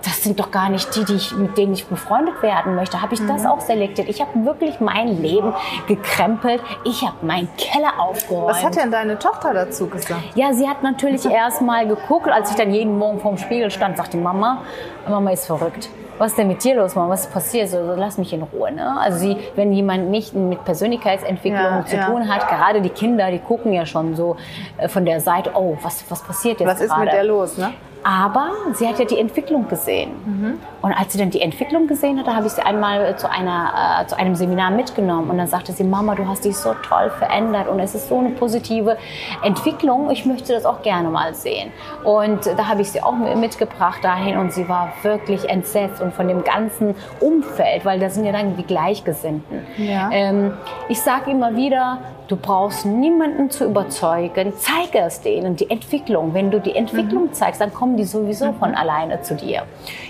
das 0.05 0.21
sind 0.23 0.39
doch 0.39 0.51
gar 0.51 0.69
nicht 0.69 0.95
die, 0.95 1.05
die 1.05 1.15
ich, 1.15 1.35
mit 1.35 1.57
denen 1.57 1.73
ich 1.73 1.85
befreundet 1.85 2.41
werden 2.41 2.75
möchte. 2.75 3.01
Habe 3.01 3.13
ich 3.13 3.21
mhm. 3.21 3.27
das 3.27 3.45
auch 3.45 3.61
selektiert? 3.61 4.09
Ich 4.09 4.21
habe 4.21 4.45
wirklich 4.45 4.79
mein 4.79 5.21
Leben 5.21 5.53
gekrempelt. 5.87 6.61
Ich 6.83 7.01
habe 7.05 7.25
meinen 7.25 7.49
Keller 7.57 7.99
aufgeräumt. 7.99 8.49
Was 8.49 8.63
hat 8.63 8.75
denn 8.75 8.91
deine 8.91 9.17
Tochter 9.17 9.53
dazu 9.53 9.87
gesagt? 9.87 10.21
Ja, 10.35 10.53
sie 10.53 10.67
hat 10.67 10.83
natürlich 10.83 11.25
erst 11.29 11.61
mal 11.61 11.87
geguckt, 11.87 12.29
als 12.29 12.51
ich 12.51 12.57
dann 12.57 12.73
jeden 12.73 12.97
Morgen 12.97 13.19
vorm 13.19 13.37
Spiegel 13.37 13.71
stand, 13.71 13.97
sagte 13.97 14.17
Mama, 14.17 14.61
Mama 15.07 15.31
ist 15.31 15.45
verrückt 15.45 15.89
was 16.17 16.31
ist 16.31 16.37
denn 16.37 16.47
mit 16.47 16.63
dir 16.63 16.75
los, 16.75 16.95
Mama? 16.95 17.13
Was 17.13 17.25
ist 17.25 17.33
passiert? 17.33 17.69
So, 17.69 17.95
lass 17.97 18.17
mich 18.17 18.33
in 18.33 18.43
Ruhe. 18.43 18.71
Ne? 18.71 18.97
Also 18.99 19.17
sie, 19.19 19.37
wenn 19.55 19.73
jemand 19.73 20.09
nicht 20.09 20.33
mit 20.33 20.63
Persönlichkeitsentwicklung 20.63 21.61
ja, 21.61 21.85
zu 21.85 21.95
ja. 21.95 22.05
tun 22.05 22.33
hat, 22.33 22.47
gerade 22.47 22.81
die 22.81 22.89
Kinder, 22.89 23.31
die 23.31 23.39
gucken 23.39 23.73
ja 23.73 23.85
schon 23.85 24.15
so 24.15 24.37
äh, 24.77 24.87
von 24.87 25.05
der 25.05 25.19
Seite, 25.19 25.51
oh, 25.53 25.77
was, 25.81 26.03
was 26.09 26.21
passiert 26.23 26.59
jetzt 26.59 26.69
Was 26.69 26.81
ist 26.81 26.89
gerade? 26.89 27.05
mit 27.05 27.13
der 27.13 27.23
los, 27.23 27.57
ne? 27.57 27.73
Aber 28.03 28.51
sie 28.73 28.87
hat 28.87 28.99
ja 28.99 29.05
die 29.05 29.17
Entwicklung 29.17 29.67
gesehen. 29.67 30.11
Mhm. 30.25 30.59
Und 30.81 30.91
als 30.91 31.13
sie 31.13 31.19
dann 31.19 31.29
die 31.29 31.41
Entwicklung 31.41 31.87
gesehen 31.87 32.19
hatte, 32.19 32.35
habe 32.35 32.47
ich 32.47 32.53
sie 32.53 32.61
einmal 32.61 33.17
zu, 33.17 33.29
einer, 33.29 34.01
äh, 34.01 34.07
zu 34.07 34.17
einem 34.17 34.35
Seminar 34.35 34.71
mitgenommen. 34.71 35.29
Und 35.29 35.37
dann 35.37 35.47
sagte 35.47 35.71
sie, 35.71 35.83
Mama, 35.83 36.15
du 36.15 36.27
hast 36.27 36.43
dich 36.43 36.57
so 36.57 36.73
toll 36.87 37.09
verändert 37.17 37.67
und 37.69 37.79
es 37.79 37.95
ist 37.95 38.09
so 38.09 38.19
eine 38.19 38.31
positive 38.31 38.97
Entwicklung. 39.41 40.11
Ich 40.11 40.25
möchte 40.25 40.53
das 40.53 40.65
auch 40.65 40.81
gerne 40.81 41.09
mal 41.09 41.33
sehen. 41.33 41.71
Und 42.03 42.45
da 42.45 42.67
habe 42.67 42.81
ich 42.81 42.91
sie 42.91 43.01
auch 43.01 43.13
mitgebracht 43.13 44.03
dahin 44.03 44.37
und 44.37 44.51
sie 44.51 44.67
war 44.67 44.91
wirklich 45.03 45.49
entsetzt 45.49 46.01
und 46.01 46.13
von 46.13 46.27
dem 46.27 46.43
ganzen 46.43 46.95
Umfeld, 47.21 47.85
weil 47.85 47.99
da 47.99 48.09
sind 48.09 48.25
ja 48.25 48.31
dann 48.31 48.57
die 48.57 48.63
Gleichgesinnten. 48.63 49.65
Ja. 49.77 50.09
Ähm, 50.11 50.53
ich 50.89 50.99
sage 50.99 51.31
immer 51.31 51.55
wieder, 51.55 51.99
Du 52.27 52.37
brauchst 52.37 52.85
niemanden 52.85 53.49
zu 53.49 53.65
überzeugen. 53.65 54.53
Zeige 54.55 54.99
es 54.99 55.21
denen, 55.21 55.55
die 55.55 55.69
Entwicklung. 55.69 56.33
Wenn 56.33 56.51
du 56.51 56.59
die 56.59 56.75
Entwicklung 56.75 57.25
mhm. 57.25 57.33
zeigst, 57.33 57.59
dann 57.59 57.73
kommen 57.73 57.97
die 57.97 58.05
sowieso 58.05 58.51
mhm. 58.51 58.55
von 58.55 58.75
alleine 58.75 59.21
zu 59.21 59.35
dir. 59.35 59.63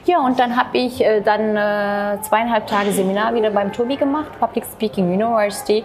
Ja, 0.06 0.24
und 0.24 0.40
dann 0.40 0.56
habe 0.56 0.78
ich 0.78 1.04
äh, 1.04 1.22
dann 1.22 1.58
äh, 1.58 2.22
zweieinhalb 2.22 2.68
Tage 2.68 2.92
Seminar 2.92 3.34
wieder 3.34 3.50
beim 3.50 3.74
Tobi 3.74 3.96
gemacht, 3.96 4.32
Public 4.40 4.66
Speaking 4.66 5.12
University. 5.12 5.84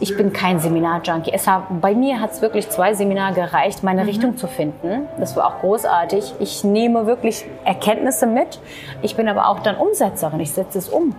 Ich 0.00 0.14
bin 0.16 0.32
kein 0.32 0.60
Seminar-Junkie. 0.60 1.32
bei 1.80 1.94
mir 1.94 2.20
hat 2.20 2.32
es 2.32 2.42
wirklich 2.42 2.68
zwei 2.68 2.92
Seminare 2.94 3.32
gereicht, 3.34 3.82
meine 3.82 4.02
mhm. 4.02 4.08
Richtung 4.08 4.36
zu 4.36 4.46
finden. 4.46 5.08
Das 5.18 5.34
war 5.36 5.46
auch 5.46 5.60
großartig. 5.60 6.34
Ich 6.40 6.62
nehme 6.62 7.06
wirklich 7.06 7.44
Erkenntnisse 7.64 8.26
mit. 8.26 8.60
Ich 9.00 9.16
bin 9.16 9.28
aber 9.28 9.48
auch 9.48 9.60
dann 9.60 9.76
Umsetzerin. 9.76 10.40
Ich 10.40 10.52
setze 10.52 10.78
es 10.78 10.88
um. 10.88 11.14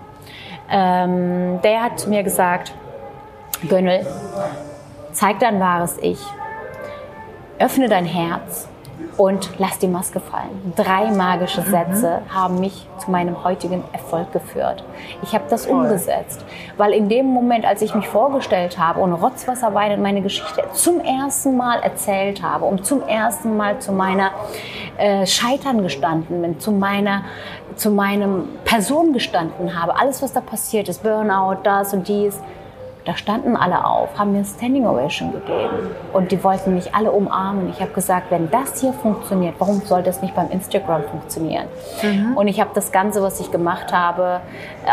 Ähm, 0.69 1.59
der 1.63 1.83
hat 1.83 2.07
mir 2.07 2.23
gesagt, 2.23 2.73
Gönnel, 3.67 4.05
zeig 5.11 5.39
dein 5.39 5.59
wahres 5.59 5.97
Ich. 6.01 6.19
Öffne 7.59 7.87
dein 7.87 8.05
Herz 8.05 8.67
und 9.17 9.49
lass 9.59 9.79
die 9.79 9.87
Maske 9.87 10.19
fallen. 10.19 10.73
Drei 10.75 11.11
magische 11.11 11.61
mhm. 11.61 11.71
Sätze 11.71 12.21
mhm. 12.21 12.35
haben 12.35 12.59
mich 12.59 12.87
zu 12.97 13.11
meinem 13.11 13.43
heutigen 13.43 13.83
Erfolg 13.93 14.31
geführt. 14.33 14.83
Ich 15.23 15.33
habe 15.33 15.45
das 15.49 15.65
Toll. 15.65 15.83
umgesetzt, 15.83 16.43
weil 16.77 16.93
in 16.93 17.07
dem 17.07 17.27
Moment, 17.27 17.65
als 17.65 17.81
ich 17.81 17.95
mich 17.95 18.07
vorgestellt 18.07 18.77
habe 18.77 18.99
und 18.99 19.13
rotzwasserweinend 19.13 20.01
meine 20.01 20.21
Geschichte 20.21 20.63
zum 20.73 20.99
ersten 20.99 21.55
Mal 21.55 21.79
erzählt 21.79 22.43
habe 22.43 22.65
und 22.65 22.85
zum 22.85 23.07
ersten 23.07 23.55
Mal 23.55 23.79
zu 23.79 23.91
meiner 23.91 24.31
äh, 24.97 25.25
Scheitern 25.25 25.81
gestanden 25.81 26.41
bin, 26.41 26.59
zu 26.59 26.71
meiner 26.71 27.23
zu 27.75 27.91
meinem 27.91 28.47
Person 28.63 29.11
gestanden 29.11 29.79
habe, 29.79 29.99
alles 29.99 30.21
was 30.21 30.31
da 30.31 30.39
passiert 30.39 30.87
ist, 30.87 31.03
Burnout, 31.03 31.57
das 31.63 31.93
und 31.93 32.07
dies, 32.07 32.39
da 33.05 33.15
standen 33.15 33.55
alle 33.55 33.85
auf, 33.85 34.17
haben 34.17 34.31
mir 34.31 34.43
Standing 34.43 34.87
Ovation 34.87 35.31
gegeben 35.31 35.91
und 36.11 36.31
die 36.31 36.43
wollten 36.43 36.73
mich 36.73 36.95
alle 36.95 37.11
umarmen. 37.11 37.69
Ich 37.69 37.79
habe 37.79 37.91
gesagt, 37.91 38.31
wenn 38.31 38.49
das 38.49 38.81
hier 38.81 38.93
funktioniert, 38.93 39.55
warum 39.59 39.81
soll 39.81 40.01
das 40.01 40.23
nicht 40.23 40.33
beim 40.33 40.49
Instagram 40.49 41.03
funktionieren? 41.03 41.67
Mhm. 42.01 42.35
Und 42.35 42.47
ich 42.47 42.59
habe 42.59 42.71
das 42.73 42.91
Ganze, 42.91 43.21
was 43.21 43.39
ich 43.39 43.51
gemacht 43.51 43.93
habe, 43.93 44.41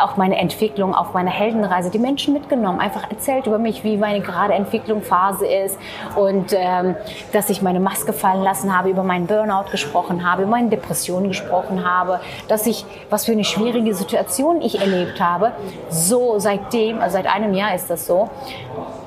auch 0.03 0.19
meine 0.19 0.37
Entwicklung 0.37 0.95
auf 0.95 1.15
meiner 1.15 1.31
Heldenreise, 1.31 1.91
die 1.91 1.99
Menschen 1.99 2.35
mitgenommen, 2.35 2.81
einfach 2.81 3.11
erzählt 3.11 3.47
über 3.47 3.59
mich, 3.59 3.83
wie 3.83 3.97
meine 3.97 4.21
gerade 4.21 4.53
Entwicklungsphase 4.53 5.47
ist 5.47 5.79
und 6.15 6.53
ähm, 6.53 6.95
dass 7.33 7.49
ich 7.49 7.63
meine 7.63 7.81
Maske 7.81 8.13
fallen 8.13 8.43
lassen 8.43 8.77
habe, 8.77 8.91
über 8.91 9.05
meinen 9.05 9.27
Burnout 9.27 9.71
gesprochen 9.71 10.31
habe, 10.31 10.43
über 10.43 10.51
meine 10.51 10.69
Depressionen 10.69 11.29
gesprochen 11.29 11.89
habe, 11.89 12.21
dass 12.49 12.67
ich, 12.67 12.85
was 13.09 13.25
für 13.25 13.33
eine 13.33 13.45
schwierige 13.45 13.95
Situation 13.95 14.61
ich 14.61 14.81
erlebt 14.81 15.19
habe. 15.19 15.53
So 15.89 16.39
seitdem, 16.39 17.01
also 17.01 17.15
seit 17.17 17.27
einem 17.27 17.55
Jahr 17.55 17.75
ist 17.75 17.89
das 17.89 18.02
so, 18.07 18.29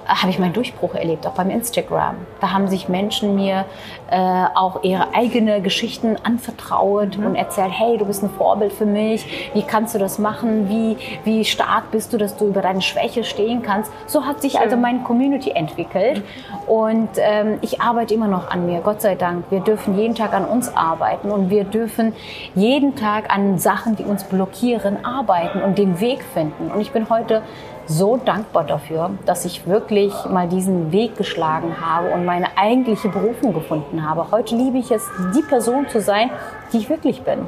habe 0.08 0.29
ich 0.29 0.39
meinen 0.39 0.53
Durchbruch 0.53 0.93
erlebt, 0.93 1.25
auch 1.25 1.34
beim 1.34 1.49
Instagram. 1.49 2.15
Da 2.39 2.51
haben 2.51 2.67
sich 2.67 2.89
Menschen 2.89 3.36
mir 3.36 3.65
äh, 4.10 4.45
auch 4.53 4.84
ihre 4.84 5.13
eigenen 5.13 5.63
Geschichten 5.63 6.15
anvertraut 6.23 7.17
mhm. 7.17 7.25
und 7.25 7.36
erzählt, 7.36 7.71
hey, 7.71 7.97
du 7.97 8.05
bist 8.05 8.23
ein 8.23 8.29
Vorbild 8.29 8.73
für 8.73 8.86
mich, 8.86 9.49
wie 9.53 9.63
kannst 9.63 9.95
du 9.95 9.99
das 9.99 10.19
machen, 10.19 10.69
wie, 10.69 10.97
wie 11.23 11.43
stark 11.43 11.91
bist 11.91 12.13
du, 12.13 12.17
dass 12.17 12.38
du 12.38 12.47
über 12.47 12.62
deine 12.62 12.81
Schwäche 12.81 13.23
stehen 13.23 13.62
kannst. 13.63 13.91
So 14.05 14.25
hat 14.25 14.41
sich 14.41 14.53
Schön. 14.53 14.62
also 14.62 14.77
meine 14.77 14.99
Community 14.99 15.51
entwickelt 15.51 16.23
und 16.67 17.10
ähm, 17.17 17.58
ich 17.62 17.81
arbeite 17.81 18.13
immer 18.13 18.27
noch 18.27 18.49
an 18.49 18.65
mir, 18.65 18.81
Gott 18.81 19.01
sei 19.01 19.15
Dank. 19.15 19.45
Wir 19.49 19.60
dürfen 19.60 19.97
jeden 19.97 20.15
Tag 20.15 20.34
an 20.34 20.45
uns 20.45 20.75
arbeiten 20.75 21.31
und 21.31 21.49
wir 21.49 21.63
dürfen 21.63 22.13
jeden 22.53 22.95
Tag 22.95 23.34
an 23.34 23.58
Sachen, 23.58 23.95
die 23.95 24.03
uns 24.03 24.23
blockieren, 24.23 25.03
arbeiten 25.03 25.62
und 25.62 25.77
den 25.77 25.99
Weg 25.99 26.23
finden. 26.23 26.71
Und 26.71 26.81
ich 26.81 26.91
bin 26.91 27.10
heute 27.10 27.41
so 27.88 28.17
dankbar 28.17 28.63
dafür, 28.63 29.12
dass 29.26 29.45
ich 29.45 29.67
wirklich 29.67 30.13
mal 30.30 30.48
diesen 30.48 30.91
Weg 30.91 31.17
geschlagen 31.17 31.76
habe 31.80 32.10
und 32.10 32.26
meine 32.26 32.58
eigentliche 32.58 33.10
Berufung 33.10 33.54
gefunden 33.54 34.08
habe. 34.08 34.32
Heute 34.32 34.56
liebe 34.56 34.78
ich 34.78 34.91
es, 34.91 35.10
die 35.36 35.41
Person 35.41 35.88
zu 35.88 36.02
sein, 36.02 36.30
die 36.74 36.78
ich 36.78 36.89
wirklich 36.89 37.21
bin. 37.21 37.48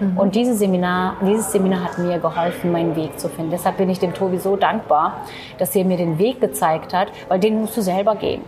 Mhm. 0.00 0.18
Und 0.18 0.34
dieses 0.34 0.58
Seminar, 0.58 1.16
dieses 1.22 1.52
Seminar 1.52 1.84
hat 1.84 1.98
mir 1.98 2.18
geholfen, 2.18 2.72
meinen 2.72 2.96
Weg 2.96 3.18
zu 3.18 3.28
finden. 3.28 3.50
Deshalb 3.50 3.76
bin 3.76 3.90
ich 3.90 3.98
dem 3.98 4.14
Tobi 4.14 4.38
so 4.38 4.56
dankbar, 4.56 5.18
dass 5.58 5.74
er 5.76 5.84
mir 5.84 5.96
den 5.96 6.18
Weg 6.18 6.40
gezeigt 6.40 6.94
hat, 6.94 7.08
weil 7.28 7.38
den 7.38 7.60
musst 7.60 7.76
du 7.76 7.82
selber 7.82 8.16
gehen 8.16 8.42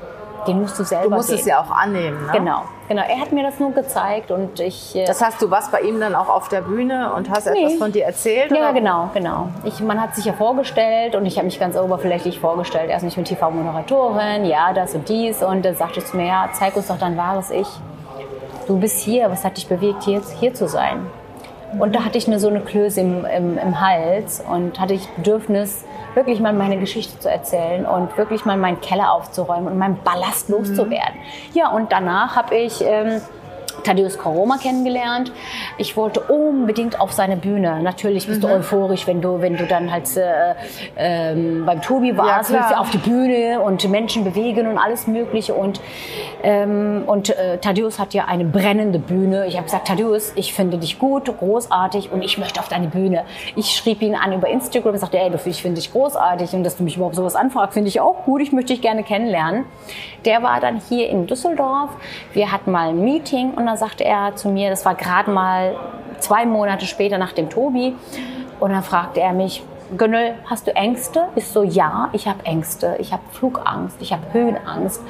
den 0.46 0.60
musst 0.60 0.78
du 0.78 0.84
selber 0.84 1.10
Du 1.10 1.14
musst 1.16 1.28
gehen. 1.28 1.38
es 1.38 1.46
ja 1.46 1.60
auch 1.60 1.70
annehmen. 1.70 2.26
Ne? 2.26 2.32
Genau, 2.32 2.62
genau. 2.88 3.02
Er 3.02 3.20
hat 3.20 3.32
mir 3.32 3.42
das 3.42 3.58
nur 3.58 3.72
gezeigt 3.72 4.30
und 4.30 4.58
ich. 4.60 4.94
Äh, 4.94 5.04
das 5.04 5.20
heißt, 5.20 5.40
du 5.40 5.50
warst 5.50 5.72
bei 5.72 5.80
ihm 5.80 6.00
dann 6.00 6.14
auch 6.14 6.28
auf 6.28 6.48
der 6.48 6.62
Bühne 6.62 7.12
und 7.14 7.30
hast 7.30 7.46
nee. 7.50 7.64
etwas 7.64 7.74
von 7.78 7.92
dir 7.92 8.04
erzählt? 8.04 8.50
Ja, 8.50 8.56
oder? 8.56 8.72
genau, 8.72 9.10
genau. 9.14 9.48
Ich, 9.64 9.80
man 9.80 10.00
hat 10.00 10.14
sich 10.14 10.24
ja 10.24 10.32
vorgestellt 10.32 11.14
und 11.14 11.26
ich 11.26 11.36
habe 11.36 11.46
mich 11.46 11.60
ganz 11.60 11.76
oberflächlich 11.76 12.40
vorgestellt. 12.40 12.90
Erst 12.90 13.04
nicht 13.04 13.16
mit 13.16 13.26
TV-Moderatorin, 13.26 14.44
ja, 14.44 14.72
das 14.72 14.94
und 14.94 15.08
dies. 15.08 15.42
Und 15.42 15.64
dann 15.64 15.74
sagte 15.74 16.04
zu 16.04 16.16
mir, 16.16 16.26
ja, 16.26 16.48
zeig 16.52 16.76
uns 16.76 16.88
doch 16.88 16.98
dein 16.98 17.16
wahres 17.16 17.50
Ich. 17.50 17.68
Du 18.66 18.78
bist 18.78 18.98
hier, 19.00 19.30
was 19.30 19.44
hat 19.44 19.56
dich 19.56 19.68
bewegt, 19.68 20.02
hier, 20.02 20.20
hier 20.40 20.52
zu 20.52 20.66
sein? 20.66 21.06
Und 21.78 21.94
da 21.94 22.04
hatte 22.04 22.16
ich 22.18 22.26
mir 22.26 22.38
so 22.38 22.48
eine 22.48 22.60
Klöße 22.60 23.00
im, 23.00 23.24
im, 23.24 23.58
im 23.58 23.80
Hals 23.80 24.42
und 24.48 24.80
hatte 24.80 24.94
ich 24.94 25.08
Bedürfnis, 25.10 25.84
wirklich 26.16 26.40
mal 26.40 26.54
meine 26.54 26.78
Geschichte 26.78 27.18
zu 27.20 27.30
erzählen 27.30 27.84
und 27.84 28.16
wirklich 28.16 28.46
mal 28.46 28.56
meinen 28.56 28.80
Keller 28.80 29.12
aufzuräumen 29.12 29.68
und 29.68 29.78
meinen 29.78 29.98
Ballast 30.02 30.48
loszuwerden. 30.48 31.14
Mhm. 31.14 31.52
Ja, 31.52 31.68
und 31.68 31.92
danach 31.92 32.36
habe 32.36 32.56
ich 32.56 32.82
ähm, 32.82 33.20
Thaddeus 33.86 34.18
Koroma 34.18 34.58
kennengelernt. 34.58 35.32
Ich 35.78 35.96
wollte 35.96 36.20
unbedingt 36.20 37.00
auf 37.00 37.12
seine 37.12 37.36
Bühne. 37.36 37.82
Natürlich 37.82 38.26
bist 38.26 38.42
mhm. 38.42 38.48
du 38.48 38.54
euphorisch, 38.54 39.06
wenn 39.06 39.20
du, 39.20 39.40
wenn 39.40 39.56
du 39.56 39.66
dann 39.66 39.92
halt 39.92 40.16
äh, 40.16 40.54
ähm, 40.96 41.64
beim 41.64 41.80
Tobi 41.80 42.16
warst, 42.16 42.50
ja, 42.50 42.56
willst 42.56 42.70
du 42.72 42.78
auf 42.78 42.90
die 42.90 42.98
Bühne 42.98 43.60
und 43.60 43.88
Menschen 43.88 44.24
bewegen 44.24 44.66
und 44.66 44.78
alles 44.78 45.06
Mögliche. 45.06 45.54
Und, 45.54 45.80
ähm, 46.42 47.04
und 47.06 47.30
äh, 47.30 47.58
Thaddeus 47.58 47.98
hat 47.98 48.14
ja 48.14 48.24
eine 48.26 48.44
brennende 48.44 48.98
Bühne. 48.98 49.46
Ich 49.46 49.54
habe 49.56 49.64
gesagt, 49.64 49.88
Thaddeus, 49.88 50.32
ich 50.34 50.52
finde 50.52 50.78
dich 50.78 50.98
gut, 50.98 51.24
großartig 51.38 52.10
und 52.10 52.22
ich 52.22 52.38
möchte 52.38 52.60
auf 52.60 52.68
deine 52.68 52.88
Bühne. 52.88 53.24
Ich 53.54 53.70
schrieb 53.70 54.02
ihn 54.02 54.14
an 54.14 54.32
über 54.32 54.48
Instagram 54.48 54.94
und 54.94 54.98
sagte, 54.98 55.18
ey, 55.18 55.30
ich 55.44 55.62
finde 55.62 55.80
dich 55.80 55.92
großartig 55.92 56.52
und 56.54 56.64
dass 56.64 56.76
du 56.76 56.82
mich 56.82 56.96
überhaupt 56.96 57.14
sowas 57.14 57.36
anfragst, 57.36 57.74
finde 57.74 57.88
ich 57.88 58.00
auch 58.00 58.24
gut. 58.24 58.42
Ich 58.42 58.52
möchte 58.52 58.72
dich 58.72 58.82
gerne 58.82 59.02
kennenlernen. 59.02 59.64
Der 60.24 60.42
war 60.42 60.60
dann 60.60 60.80
hier 60.88 61.08
in 61.08 61.26
Düsseldorf. 61.26 61.90
Wir 62.32 62.50
hatten 62.50 62.72
mal 62.72 62.88
ein 62.88 63.00
Meeting 63.00 63.52
und 63.52 63.66
dann 63.66 63.75
sagte 63.76 64.04
er 64.04 64.36
zu 64.36 64.48
mir, 64.48 64.70
das 64.70 64.84
war 64.84 64.94
gerade 64.94 65.30
mal 65.30 65.76
zwei 66.18 66.46
Monate 66.46 66.86
später 66.86 67.18
nach 67.18 67.32
dem 67.32 67.50
Tobi. 67.50 67.94
Und 68.60 68.70
dann 68.70 68.82
fragte 68.82 69.20
er 69.20 69.32
mich, 69.32 69.62
Gönnel, 69.96 70.34
hast 70.46 70.66
du 70.66 70.74
Ängste? 70.74 71.28
Ich 71.36 71.46
so, 71.46 71.62
ja, 71.62 72.08
ich 72.12 72.26
habe 72.26 72.44
Ängste. 72.44 72.96
Ich 72.98 73.12
habe 73.12 73.22
Flugangst, 73.30 73.96
ich 74.00 74.12
habe 74.12 74.22
Höhenangst. 74.32 75.00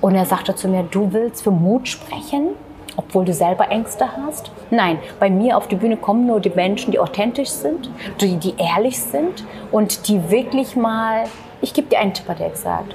Und 0.00 0.14
er 0.14 0.24
sagte 0.24 0.54
zu 0.54 0.68
mir, 0.68 0.84
du 0.84 1.12
willst 1.12 1.42
für 1.42 1.50
Mut 1.50 1.88
sprechen, 1.88 2.50
obwohl 2.96 3.24
du 3.24 3.32
selber 3.32 3.70
Ängste 3.70 4.08
hast? 4.16 4.50
Nein, 4.70 4.98
bei 5.20 5.28
mir 5.28 5.56
auf 5.56 5.68
die 5.68 5.76
Bühne 5.76 5.96
kommen 5.96 6.26
nur 6.26 6.40
die 6.40 6.50
Menschen, 6.50 6.90
die 6.90 6.98
authentisch 6.98 7.50
sind, 7.50 7.90
die, 8.20 8.36
die 8.36 8.54
ehrlich 8.56 9.00
sind 9.00 9.44
und 9.70 10.08
die 10.08 10.30
wirklich 10.30 10.74
mal, 10.74 11.24
ich 11.60 11.74
gebe 11.74 11.88
dir 11.88 11.98
einen 11.98 12.14
Tipp, 12.14 12.28
hat 12.28 12.40
er 12.40 12.50
gesagt. 12.50 12.94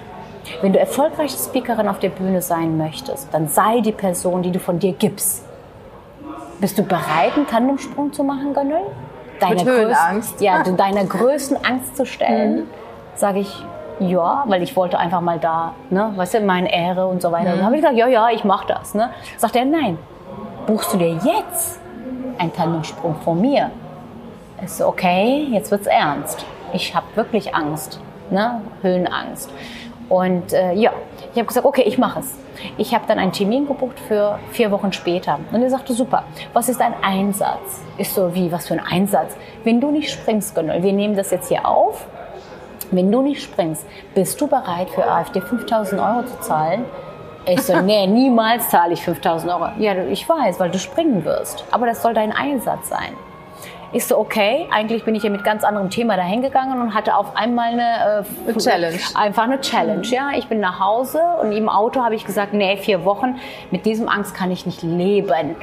Wenn 0.62 0.74
du 0.74 0.80
erfolgreiche 0.80 1.38
Speakerin 1.38 1.88
auf 1.88 2.00
der 2.00 2.10
Bühne 2.10 2.42
sein 2.42 2.78
möchtest, 2.78 3.34
dann 3.34 3.48
sei 3.48 3.80
die 3.82 3.92
Person, 3.92 4.44
die 4.44 4.52
du 4.52 4.60
von 4.60 4.80
dir 4.80 4.94
gibst. 4.94 5.46
Bist 6.60 6.78
du 6.78 6.84
bereit, 6.84 7.36
einen 7.36 7.48
Tandemsprung 7.48 8.14
zu 8.14 8.24
machen, 8.24 8.54
Gönnel? 8.54 8.82
Deine 9.40 9.66
Höhenangst. 9.66 10.40
Ja, 10.42 10.64
deiner 10.64 11.04
größten 11.06 11.58
Angst 11.66 11.98
zu 11.98 12.06
stellen, 12.06 12.56
mhm. 12.56 12.68
sage 13.16 13.40
ich, 13.40 13.66
ja, 14.00 14.44
weil 14.48 14.64
ich 14.64 14.76
wollte 14.76 14.98
einfach 14.98 15.22
mal 15.22 15.40
da, 15.40 15.74
ne, 15.90 16.14
weißt 16.16 16.36
du, 16.36 16.42
meine 16.42 16.74
Ehre 16.74 17.08
und 17.08 17.22
so 17.22 17.32
weiter. 17.32 17.52
Mhm. 17.52 17.58
Dann 17.58 17.66
habe 17.66 17.76
ich 17.76 17.82
gesagt, 17.82 17.98
ja, 17.98 18.08
ja, 18.08 18.30
ich 18.30 18.44
mache 18.44 18.68
das. 18.68 18.94
Ne? 18.94 19.10
Sagt 19.38 19.56
er, 19.56 19.66
nein, 19.66 19.98
buchst 20.66 20.94
du 20.94 20.98
dir 20.98 21.14
jetzt 21.14 21.80
einen 22.38 22.54
Tandemsprung 22.54 23.16
von 23.24 23.40
mir? 23.40 23.70
Ich 24.64 24.72
so, 24.72 24.88
okay, 24.88 25.48
jetzt 25.52 25.72
wird's 25.72 25.88
ernst. 25.88 26.46
Ich 26.72 26.96
habe 26.96 27.06
wirklich 27.16 27.54
Angst, 27.54 28.00
ne? 28.30 28.62
Höhenangst. 28.82 29.52
Und 30.14 30.54
äh, 30.54 30.74
ja, 30.74 30.92
ich 31.32 31.40
habe 31.40 31.48
gesagt, 31.48 31.66
okay, 31.66 31.82
ich 31.88 31.98
mache 31.98 32.20
es. 32.20 32.38
Ich 32.78 32.94
habe 32.94 33.06
dann 33.08 33.18
einen 33.18 33.32
Termin 33.32 33.66
gebucht 33.66 34.00
für 34.00 34.38
vier 34.52 34.70
Wochen 34.70 34.94
später. 34.94 35.40
Und 35.52 35.64
er 35.64 35.72
sagte, 35.72 35.94
super, 35.94 36.26
was 36.54 36.70
ist 36.70 36.80
ein 36.82 36.94
Einsatz? 37.02 37.82
Ist 37.98 38.14
so, 38.14 38.36
wie, 38.36 38.52
was 38.52 38.68
für 38.68 38.76
ein 38.76 38.80
Einsatz? 38.80 39.36
Wenn 39.64 39.82
du 39.82 39.90
nicht 39.90 40.12
springst, 40.12 40.54
Gönnel, 40.54 40.84
wir 40.84 40.94
nehmen 40.94 41.16
das 41.16 41.32
jetzt 41.32 41.48
hier 41.48 41.68
auf. 41.68 42.06
Wenn 42.92 43.12
du 43.12 43.24
nicht 43.24 43.42
springst, 43.42 43.88
bist 44.14 44.40
du 44.40 44.46
bereit 44.46 44.92
für 44.92 45.04
AfD 45.04 45.42
5000 45.42 46.00
Euro 46.00 46.26
zu 46.28 46.40
zahlen? 46.42 46.86
Ich 47.48 47.64
so, 47.64 47.76
nee, 47.82 48.06
niemals 48.06 48.70
zahle 48.70 48.94
ich 48.94 49.02
5000 49.02 49.52
Euro. 49.52 49.70
Ja, 49.80 49.96
ich 49.96 50.30
weiß, 50.30 50.60
weil 50.60 50.70
du 50.70 50.78
springen 50.78 51.26
wirst. 51.26 51.66
Aber 51.72 51.88
das 51.88 52.04
soll 52.04 52.14
dein 52.14 52.32
Einsatz 52.32 52.88
sein. 52.90 53.14
Ich 53.96 54.08
so, 54.08 54.18
okay, 54.18 54.68
eigentlich 54.72 55.06
bin 55.06 55.14
ich 55.14 55.22
ja 55.22 55.30
mit 55.30 55.44
ganz 55.44 55.64
anderem 55.64 55.92
Thema 55.92 56.18
dahin 56.18 56.42
gegangen 56.42 56.82
und 56.82 56.96
hatte 56.96 57.16
auf 57.16 57.36
einmal 57.36 57.74
eine, 57.74 58.26
äh, 58.26 58.50
eine 58.50 58.58
Challenge. 58.58 59.00
Einfach 59.14 59.44
eine 59.44 59.62
Challenge, 59.62 60.08
ja. 60.08 60.32
Ich 60.36 60.48
bin 60.48 60.60
nach 60.60 60.80
Hause 60.80 61.22
und 61.42 61.52
im 61.52 61.70
Auto 61.70 62.02
habe 62.04 62.16
ich 62.16 62.26
gesagt, 62.26 62.54
nee, 62.54 62.76
vier 62.78 63.06
Wochen, 63.06 63.36
mit 63.70 63.86
diesem 63.86 64.10
Angst 64.10 64.34
kann 64.34 64.50
ich 64.50 64.66
nicht 64.66 64.82
leben. 64.82 65.56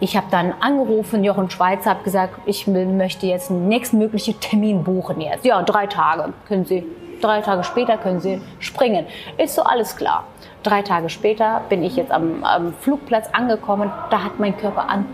Ich 0.00 0.16
habe 0.16 0.26
dann 0.32 0.52
angerufen, 0.58 1.22
Jochen 1.22 1.48
Schweizer, 1.50 1.90
habe 1.90 2.02
gesagt, 2.02 2.34
ich 2.46 2.66
möchte 2.66 3.28
jetzt 3.28 3.52
einen 3.52 3.68
nächstmöglichen 3.68 4.40
Termin 4.40 4.82
buchen 4.82 5.20
jetzt. 5.20 5.44
Ja, 5.44 5.62
drei 5.62 5.86
Tage 5.86 6.32
können 6.48 6.64
Sie. 6.64 6.84
Drei 7.20 7.40
Tage 7.42 7.62
später 7.62 7.96
können 7.96 8.18
Sie 8.18 8.42
springen. 8.58 9.06
Ist 9.38 9.54
so 9.54 9.62
alles 9.62 9.96
klar. 9.96 10.24
Drei 10.64 10.82
Tage 10.82 11.08
später 11.08 11.60
bin 11.68 11.84
ich 11.84 11.94
jetzt 11.94 12.10
am, 12.10 12.42
am 12.42 12.72
Flugplatz 12.74 13.28
angekommen. 13.32 13.92
Da 14.10 14.24
hat 14.24 14.40
mein 14.40 14.56
Körper 14.56 14.90
an 14.90 15.06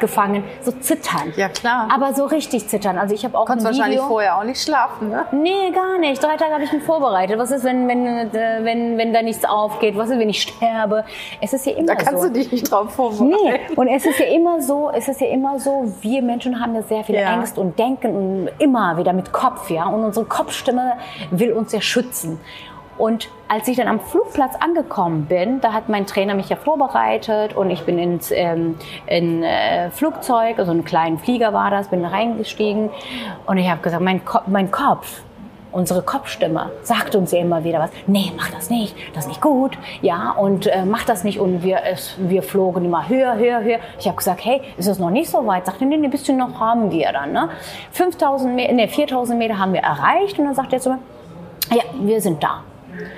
gefangen, 0.00 0.44
so 0.62 0.72
zittern. 0.72 1.32
Ja, 1.36 1.48
klar. 1.48 1.88
Aber 1.92 2.14
so 2.14 2.24
richtig 2.24 2.68
zittern. 2.68 2.98
Also 2.98 3.14
ich 3.14 3.24
habe 3.24 3.38
auch 3.38 3.46
Konntest 3.46 3.66
wahrscheinlich 3.66 4.00
vorher 4.00 4.38
auch 4.38 4.44
nicht 4.44 4.62
schlafen, 4.62 5.10
ne? 5.10 5.26
Nee, 5.32 5.70
gar 5.72 5.98
nicht. 5.98 6.22
Drei 6.22 6.36
Tage 6.36 6.52
habe 6.52 6.64
ich 6.64 6.72
mich 6.72 6.82
vorbereitet. 6.82 7.38
Was 7.38 7.50
ist, 7.50 7.64
wenn, 7.64 7.88
wenn, 7.88 8.06
äh, 8.06 8.60
wenn, 8.62 8.98
wenn 8.98 9.12
da 9.12 9.22
nichts 9.22 9.44
aufgeht? 9.44 9.96
Was 9.96 10.10
ist, 10.10 10.18
wenn 10.18 10.30
ich 10.30 10.42
sterbe? 10.42 11.04
Es 11.40 11.52
ist 11.52 11.66
ja 11.66 11.72
immer 11.72 11.88
so. 11.88 11.94
Da 11.94 11.94
kannst 11.96 12.22
so. 12.22 12.28
du 12.28 12.34
dich 12.34 12.52
nicht 12.52 12.70
drauf 12.70 12.92
vorbereiten. 12.94 13.28
Nee. 13.28 13.60
Und 13.76 13.88
es 13.88 14.04
ist 14.06 14.18
ja 14.18 14.26
immer 14.26 14.60
so, 14.60 14.90
es 14.94 15.08
ist 15.08 15.20
ja 15.20 15.28
immer 15.28 15.58
so, 15.58 15.92
wir 16.00 16.22
Menschen 16.22 16.60
haben 16.60 16.74
ja 16.74 16.82
sehr 16.82 17.04
viel 17.04 17.16
ja. 17.16 17.34
Ängste 17.34 17.60
und 17.60 17.78
denken 17.78 18.48
immer 18.58 18.96
wieder 18.96 19.12
mit 19.12 19.32
Kopf, 19.32 19.70
ja. 19.70 19.86
Und 19.86 20.04
unsere 20.04 20.26
Kopfstimme 20.26 20.94
will 21.30 21.52
uns 21.52 21.72
ja 21.72 21.80
schützen. 21.80 22.40
Und 22.96 23.28
als 23.48 23.68
ich 23.68 23.76
dann 23.76 23.88
am 23.88 24.00
Flugplatz 24.00 24.54
angekommen 24.60 25.26
bin, 25.26 25.60
da 25.60 25.72
hat 25.72 25.88
mein 25.88 26.06
Trainer 26.06 26.34
mich 26.34 26.48
ja 26.48 26.56
vorbereitet 26.56 27.54
und 27.54 27.70
ich 27.70 27.82
bin 27.84 27.98
ins 27.98 28.30
ähm, 28.30 28.76
in, 29.06 29.42
äh, 29.42 29.90
Flugzeug, 29.90 30.58
also 30.58 30.70
einen 30.70 30.84
kleinen 30.84 31.18
Flieger 31.18 31.52
war 31.52 31.70
das, 31.70 31.88
bin 31.88 32.04
reingestiegen 32.04 32.90
und 33.46 33.58
ich 33.58 33.68
habe 33.68 33.80
gesagt, 33.80 34.02
mein, 34.02 34.24
Ko 34.24 34.40
mein 34.46 34.70
Kopf, 34.70 35.22
unsere 35.74 36.02
Kopfstimme 36.02 36.70
sagt 36.82 37.14
uns 37.16 37.32
ja 37.32 37.40
immer 37.40 37.64
wieder 37.64 37.80
was. 37.80 37.90
Nee, 38.06 38.32
mach 38.36 38.50
das 38.50 38.70
nicht, 38.70 38.94
das 39.12 39.24
ist 39.24 39.28
nicht 39.28 39.40
gut, 39.40 39.76
ja, 40.02 40.30
und 40.30 40.66
äh, 40.66 40.84
mach 40.84 41.04
das 41.04 41.24
nicht. 41.24 41.40
Und 41.40 41.62
wir, 41.62 41.80
es, 41.84 42.14
wir 42.18 42.42
flogen 42.42 42.84
immer 42.84 43.08
höher, 43.08 43.36
höher, 43.36 43.62
höher. 43.62 43.78
Ich 43.98 44.06
habe 44.06 44.16
gesagt, 44.16 44.44
hey, 44.44 44.62
ist 44.76 44.86
es 44.86 44.98
noch 44.98 45.10
nicht 45.10 45.28
so 45.28 45.44
weit? 45.46 45.66
Sagt 45.66 45.80
er, 45.80 45.86
nee, 45.88 45.96
ein 45.96 46.10
bisschen 46.10 46.36
noch 46.36 46.60
haben 46.60 46.90
wir 46.90 47.12
dann. 47.12 47.32
Ne? 47.32 47.48
5000 47.92 48.54
Meter, 48.54 48.72
nee, 48.72 48.88
4000 48.88 49.38
Meter 49.38 49.58
haben 49.58 49.72
wir 49.72 49.80
erreicht. 49.80 50.38
Und 50.38 50.46
dann 50.46 50.54
sagt 50.54 50.72
er 50.72 50.80
zu 50.80 50.90
mir, 50.90 50.98
ja, 51.70 51.82
wir 52.00 52.20
sind 52.20 52.42
da. 52.42 52.62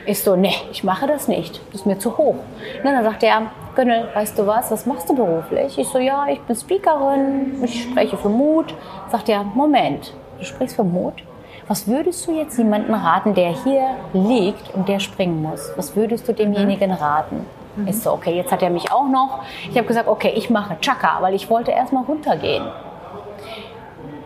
Ich 0.05 0.23
so, 0.23 0.37
nee, 0.37 0.55
ich 0.71 0.85
mache 0.85 1.07
das 1.07 1.29
nicht. 1.29 1.61
Das 1.73 1.83
ist 1.83 1.87
mir 1.87 1.99
zu 1.99 2.17
hoch. 2.17 2.37
Und 2.79 2.85
dann 2.85 3.03
sagt 3.03 3.23
er, 3.23 3.43
Gönnel, 3.75 4.09
weißt 4.15 4.39
du 4.39 4.47
was, 4.47 4.71
was 4.71 4.87
machst 4.87 5.09
du 5.09 5.15
beruflich? 5.15 5.79
Ich 5.79 5.89
so, 5.89 5.99
ja, 5.99 6.27
ich 6.29 6.41
bin 6.43 6.57
Speakerin, 6.57 7.63
ich 7.63 7.83
spreche 7.83 8.17
für 8.17 8.29
Mut. 8.29 8.75
Sagt 9.11 9.29
er, 9.29 9.43
Moment, 9.45 10.15
du 10.39 10.45
sprichst 10.45 10.77
für 10.77 10.85
Mut? 10.85 11.23
Was 11.69 11.89
würdest 11.89 12.27
du 12.27 12.33
jetzt 12.33 12.57
jemandem 12.59 12.95
raten, 12.95 13.35
der 13.35 13.51
hier 13.65 13.97
liegt 14.13 14.73
und 14.75 14.89
der 14.89 15.01
springen 15.01 15.43
muss? 15.43 15.73
Was 15.77 15.97
würdest 15.97 16.29
du 16.29 16.33
demjenigen 16.33 16.93
raten? 16.93 17.45
Mhm. 17.75 17.89
Ich 17.89 18.01
so, 18.01 18.13
okay, 18.13 18.37
jetzt 18.37 18.53
hat 18.53 18.63
er 18.63 18.71
mich 18.71 18.93
auch 18.93 19.09
noch. 19.09 19.41
Ich 19.69 19.77
habe 19.77 19.87
gesagt, 19.87 20.09
okay, 20.09 20.33
ich 20.37 20.49
mache 20.49 20.77
Chaka, 20.81 21.19
weil 21.21 21.35
ich 21.35 21.51
wollte 21.51 21.73
erstmal 21.73 22.05
runtergehen. 22.05 22.65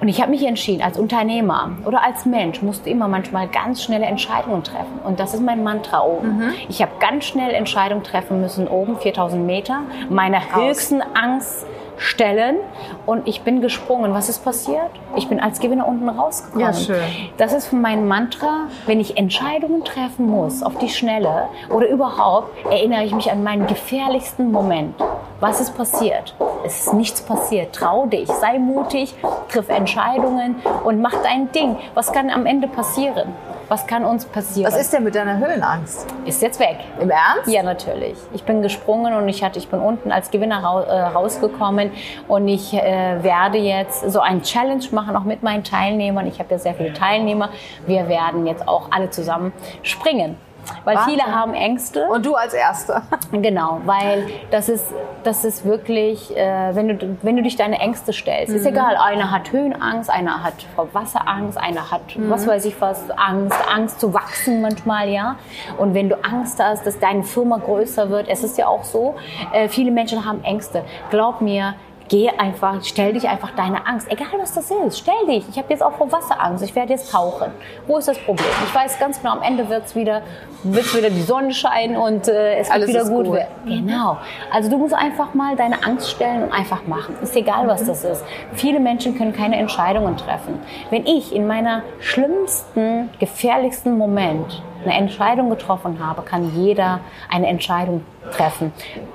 Und 0.00 0.08
ich 0.08 0.20
habe 0.20 0.30
mich 0.30 0.46
entschieden, 0.46 0.82
als 0.82 0.98
Unternehmer 0.98 1.72
oder 1.84 2.02
als 2.02 2.24
Mensch 2.24 2.62
musst 2.62 2.86
du 2.86 2.90
immer 2.90 3.06
manchmal 3.06 3.48
ganz 3.48 3.82
schnelle 3.82 4.06
Entscheidungen 4.06 4.64
treffen. 4.64 4.98
Und 5.04 5.20
das 5.20 5.34
ist 5.34 5.42
mein 5.42 5.62
Mantra 5.62 6.02
oben. 6.02 6.38
Mhm. 6.38 6.52
Ich 6.68 6.80
habe 6.80 6.92
ganz 7.00 7.26
schnell 7.26 7.52
Entscheidungen 7.52 8.02
treffen 8.02 8.40
müssen 8.40 8.66
oben, 8.66 8.96
4000 8.96 9.44
Meter. 9.44 9.82
Meine 10.08 10.40
höchsten 10.54 11.02
Angst 11.02 11.66
stellen 12.00 12.56
und 13.04 13.28
ich 13.28 13.42
bin 13.42 13.60
gesprungen. 13.60 14.14
Was 14.14 14.28
ist 14.28 14.42
passiert? 14.42 14.90
Ich 15.16 15.28
bin 15.28 15.38
als 15.38 15.60
Gewinner 15.60 15.86
unten 15.86 16.08
rausgekommen. 16.08 16.66
Ja, 16.66 16.72
schön. 16.72 16.98
Das 17.36 17.52
ist 17.52 17.72
mein 17.72 18.08
Mantra, 18.08 18.68
wenn 18.86 19.00
ich 19.00 19.16
Entscheidungen 19.16 19.84
treffen 19.84 20.26
muss, 20.26 20.62
auf 20.62 20.78
die 20.78 20.88
Schnelle 20.88 21.48
oder 21.68 21.88
überhaupt, 21.88 22.48
erinnere 22.64 23.04
ich 23.04 23.14
mich 23.14 23.30
an 23.30 23.42
meinen 23.42 23.66
gefährlichsten 23.66 24.50
Moment. 24.50 24.94
Was 25.40 25.60
ist 25.60 25.76
passiert? 25.76 26.34
Es 26.64 26.86
ist 26.86 26.94
nichts 26.94 27.22
passiert. 27.22 27.74
Trau 27.74 28.06
dich, 28.06 28.28
sei 28.28 28.58
mutig, 28.58 29.14
triff 29.50 29.68
Entscheidungen 29.68 30.56
und 30.84 31.00
mach 31.00 31.14
dein 31.22 31.52
Ding. 31.52 31.76
Was 31.94 32.12
kann 32.12 32.30
am 32.30 32.46
Ende 32.46 32.68
passieren? 32.68 33.32
Was 33.70 33.86
kann 33.86 34.04
uns 34.04 34.24
passieren? 34.24 34.72
Was 34.72 34.80
ist 34.80 34.92
denn 34.92 35.04
mit 35.04 35.14
deiner 35.14 35.38
Höhenangst? 35.38 36.04
Ist 36.24 36.42
jetzt 36.42 36.58
weg. 36.58 36.78
Im 37.00 37.08
Ernst? 37.08 37.46
Ja, 37.46 37.62
natürlich. 37.62 38.18
Ich 38.32 38.42
bin 38.42 38.62
gesprungen 38.62 39.14
und 39.14 39.28
ich, 39.28 39.44
hatte, 39.44 39.60
ich 39.60 39.68
bin 39.68 39.78
unten 39.78 40.10
als 40.10 40.32
Gewinner 40.32 40.56
äh, 40.88 41.02
rausgekommen 41.02 41.92
und 42.26 42.48
ich 42.48 42.74
äh, 42.74 43.22
werde 43.22 43.58
jetzt 43.58 44.10
so 44.10 44.18
ein 44.18 44.42
Challenge 44.42 44.82
machen, 44.90 45.14
auch 45.14 45.22
mit 45.22 45.44
meinen 45.44 45.62
Teilnehmern. 45.62 46.26
Ich 46.26 46.40
habe 46.40 46.50
ja 46.50 46.58
sehr 46.58 46.74
viele 46.74 46.94
Teilnehmer. 46.94 47.50
Wir 47.86 48.08
werden 48.08 48.44
jetzt 48.44 48.66
auch 48.66 48.88
alle 48.90 49.10
zusammen 49.10 49.52
springen. 49.84 50.36
Weil 50.84 50.96
Wahnsinn. 50.96 51.14
viele 51.14 51.34
haben 51.34 51.54
Ängste. 51.54 52.06
Und 52.06 52.24
du 52.24 52.34
als 52.34 52.54
Erste. 52.54 53.02
Genau, 53.32 53.80
weil 53.84 54.26
das 54.50 54.68
ist, 54.68 54.86
das 55.22 55.44
ist 55.44 55.64
wirklich, 55.64 56.36
äh, 56.36 56.74
wenn, 56.74 56.88
du, 56.88 57.16
wenn 57.22 57.36
du 57.36 57.42
dich 57.42 57.54
deine 57.54 57.78
Ängste 57.78 58.12
stellst, 58.12 58.50
mhm. 58.50 58.58
ist 58.58 58.66
egal, 58.66 58.96
einer 58.96 59.30
hat 59.30 59.52
Höhenangst, 59.52 60.10
einer 60.10 60.42
hat 60.42 60.54
vor 60.74 60.88
Wasserangst, 60.92 61.56
einer 61.56 61.90
hat, 61.90 62.16
mhm. 62.16 62.28
was 62.28 62.46
weiß 62.46 62.64
ich 62.64 62.80
was, 62.80 63.08
Angst, 63.10 63.56
Angst 63.72 64.00
zu 64.00 64.12
wachsen 64.12 64.62
manchmal, 64.62 65.08
ja. 65.08 65.36
Und 65.78 65.94
wenn 65.94 66.08
du 66.08 66.16
Angst 66.24 66.60
hast, 66.60 66.86
dass 66.86 66.98
deine 66.98 67.22
Firma 67.22 67.58
größer 67.58 68.10
wird, 68.10 68.28
es 68.28 68.42
ist 68.42 68.58
ja 68.58 68.66
auch 68.66 68.84
so, 68.84 69.14
äh, 69.52 69.68
viele 69.68 69.92
Menschen 69.92 70.24
haben 70.24 70.42
Ängste. 70.42 70.84
Glaub 71.10 71.40
mir, 71.40 71.74
geh 72.10 72.28
einfach, 72.28 72.82
stell 72.82 73.12
dich 73.12 73.28
einfach 73.28 73.52
deine 73.52 73.86
Angst, 73.86 74.10
egal 74.10 74.28
was 74.38 74.52
das 74.52 74.70
ist, 74.70 74.98
stell 74.98 75.26
dich. 75.26 75.48
Ich 75.48 75.56
habe 75.56 75.68
jetzt 75.70 75.82
auch 75.82 75.92
vor 75.92 76.10
Wasser 76.12 76.42
Angst, 76.42 76.62
ich 76.62 76.74
werde 76.74 76.92
jetzt 76.92 77.10
tauchen. 77.12 77.52
Wo 77.86 77.96
ist 77.98 78.08
das 78.08 78.18
Problem? 78.18 78.48
Ich 78.66 78.74
weiß 78.74 78.98
ganz 78.98 79.22
genau, 79.22 79.34
am 79.34 79.42
Ende 79.42 79.68
wird's 79.68 79.94
wieder, 79.94 80.22
wird 80.64 80.94
wieder 80.94 81.08
die 81.08 81.22
Sonne 81.22 81.54
scheinen 81.54 81.96
und 81.96 82.26
äh, 82.26 82.56
es 82.56 82.68
wird 82.68 82.88
wieder 82.88 83.04
gut. 83.04 83.26
gut. 83.26 83.38
Genau. 83.64 84.18
Also 84.52 84.68
du 84.68 84.76
musst 84.76 84.92
einfach 84.92 85.34
mal 85.34 85.54
deine 85.54 85.84
Angst 85.84 86.10
stellen 86.10 86.42
und 86.42 86.52
einfach 86.52 86.84
machen. 86.86 87.14
Ist 87.22 87.36
egal, 87.36 87.68
was 87.68 87.84
das 87.84 88.04
ist. 88.04 88.24
Viele 88.54 88.80
Menschen 88.80 89.16
können 89.16 89.32
keine 89.32 89.56
Entscheidungen 89.56 90.16
treffen. 90.16 90.58
Wenn 90.90 91.06
ich 91.06 91.32
in 91.32 91.46
meiner 91.46 91.84
schlimmsten, 92.00 93.08
gefährlichsten 93.20 93.96
Moment 93.96 94.62
eine 94.84 94.94
Entscheidung 94.94 95.48
getroffen 95.50 96.04
habe, 96.04 96.22
kann 96.22 96.52
jeder 96.56 97.00
eine 97.30 97.46
Entscheidung 97.46 97.98
treffen. 97.98 98.19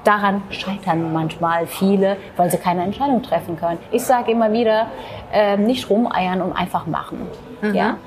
Daran 0.03 0.41
scheitern 0.49 1.13
manchmal 1.13 1.67
viele, 1.67 2.17
weil 2.37 2.49
sie 2.49 2.57
keine 2.57 2.83
Entscheidung 2.83 3.21
treffen 3.21 3.57
können. 3.57 3.79
Ich 3.91 4.03
sage 4.03 4.31
immer 4.31 4.51
wieder, 4.51 4.87
äh, 5.31 5.57
nicht 5.57 5.89
rumeiern 5.89 6.41
und 6.41 6.53
einfach 6.53 6.87
machen. 6.87 7.27
Mhm. 7.61 7.73
Ja? 7.73 7.97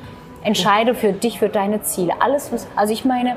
Entscheide 0.42 0.94
für 0.94 1.12
dich, 1.12 1.38
für 1.38 1.48
deine 1.48 1.82
Ziele. 1.82 2.14
Alles, 2.20 2.52
was, 2.52 2.68
also 2.76 2.92
ich 2.92 3.04
meine, 3.04 3.36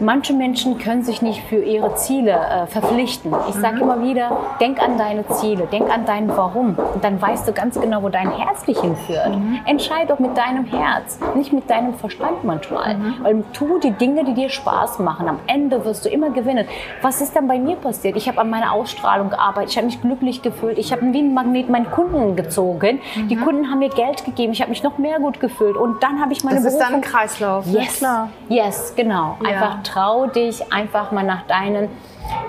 Manche 0.00 0.32
Menschen 0.32 0.78
können 0.78 1.02
sich 1.02 1.22
nicht 1.22 1.42
für 1.44 1.62
ihre 1.62 1.94
Ziele 1.96 2.32
äh, 2.32 2.66
verpflichten. 2.66 3.32
Ich 3.48 3.54
sage 3.56 3.76
mhm. 3.76 3.82
immer 3.82 4.02
wieder, 4.02 4.30
denk 4.60 4.80
an 4.80 4.96
deine 4.96 5.26
Ziele, 5.28 5.66
denk 5.70 5.92
an 5.92 6.04
dein 6.04 6.28
Warum. 6.28 6.76
Und 6.94 7.02
dann 7.02 7.20
weißt 7.20 7.48
du 7.48 7.52
ganz 7.52 7.80
genau, 7.80 8.02
wo 8.02 8.08
dein 8.08 8.30
Herz 8.30 8.64
dich 8.64 8.78
hinführt. 8.80 9.36
Mhm. 9.36 9.60
Entscheid 9.66 10.08
doch 10.08 10.18
mit 10.18 10.36
deinem 10.36 10.66
Herz, 10.66 11.18
nicht 11.34 11.52
mit 11.52 11.68
deinem 11.68 11.94
Verstand 11.94 12.44
manchmal. 12.44 12.96
Mhm. 12.96 13.14
Weil 13.22 13.44
tu 13.52 13.78
die 13.80 13.90
Dinge, 13.90 14.24
die 14.24 14.34
dir 14.34 14.48
Spaß 14.48 15.00
machen. 15.00 15.28
Am 15.28 15.38
Ende 15.46 15.84
wirst 15.84 16.04
du 16.04 16.08
immer 16.08 16.30
gewinnen. 16.30 16.66
Was 17.02 17.20
ist 17.20 17.34
dann 17.34 17.48
bei 17.48 17.58
mir 17.58 17.76
passiert? 17.76 18.16
Ich 18.16 18.28
habe 18.28 18.40
an 18.40 18.50
meiner 18.50 18.72
Ausstrahlung 18.72 19.30
gearbeitet. 19.30 19.70
Ich 19.70 19.76
habe 19.76 19.86
mich 19.86 20.00
glücklich 20.00 20.42
gefühlt. 20.42 20.78
Ich 20.78 20.92
habe 20.92 21.12
wie 21.12 21.20
ein 21.20 21.34
Magnet 21.34 21.68
meinen 21.70 21.90
Kunden 21.90 22.36
gezogen. 22.36 23.00
Die 23.28 23.36
mhm. 23.36 23.44
Kunden 23.44 23.70
haben 23.70 23.80
mir 23.80 23.90
Geld 23.90 24.24
gegeben. 24.24 24.52
Ich 24.52 24.60
habe 24.60 24.70
mich 24.70 24.82
noch 24.82 24.98
mehr 24.98 25.18
gut 25.18 25.40
gefühlt. 25.40 25.76
Und 25.76 26.02
dann 26.02 26.20
habe 26.20 26.32
ich 26.32 26.44
meine 26.44 26.56
Das 26.56 26.64
Berufung. 26.64 26.80
ist 26.80 26.86
dann 26.86 26.94
ein 26.94 27.00
Kreislauf. 27.00 27.66
Yes, 27.66 28.00
ja, 28.00 28.28
yes 28.48 28.92
genau. 28.94 29.36
Ja. 29.42 29.48
Einfach 29.48 29.82
trau 29.88 30.26
dich 30.26 30.72
einfach 30.72 31.12
mal 31.12 31.24
nach 31.24 31.46
deinem 31.46 31.88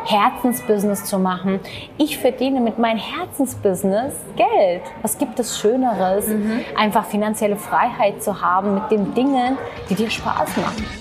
Herzensbusiness 0.05 1.05
zu 1.05 1.19
machen. 1.19 1.59
Ich 1.97 2.17
verdiene 2.17 2.59
mit 2.59 2.79
meinem 2.79 2.97
Herzensbusiness 2.97 4.13
Geld. 4.35 4.81
Was 5.01 5.17
gibt 5.17 5.39
es 5.39 5.59
Schöneres, 5.59 6.27
mhm. 6.27 6.61
einfach 6.75 7.05
finanzielle 7.05 7.55
Freiheit 7.55 8.21
zu 8.21 8.41
haben 8.41 8.73
mit 8.75 8.91
den 8.91 9.13
Dingen, 9.13 9.57
die 9.89 9.95
dir 9.95 10.09
Spaß 10.09 10.57
machen? 10.57 10.98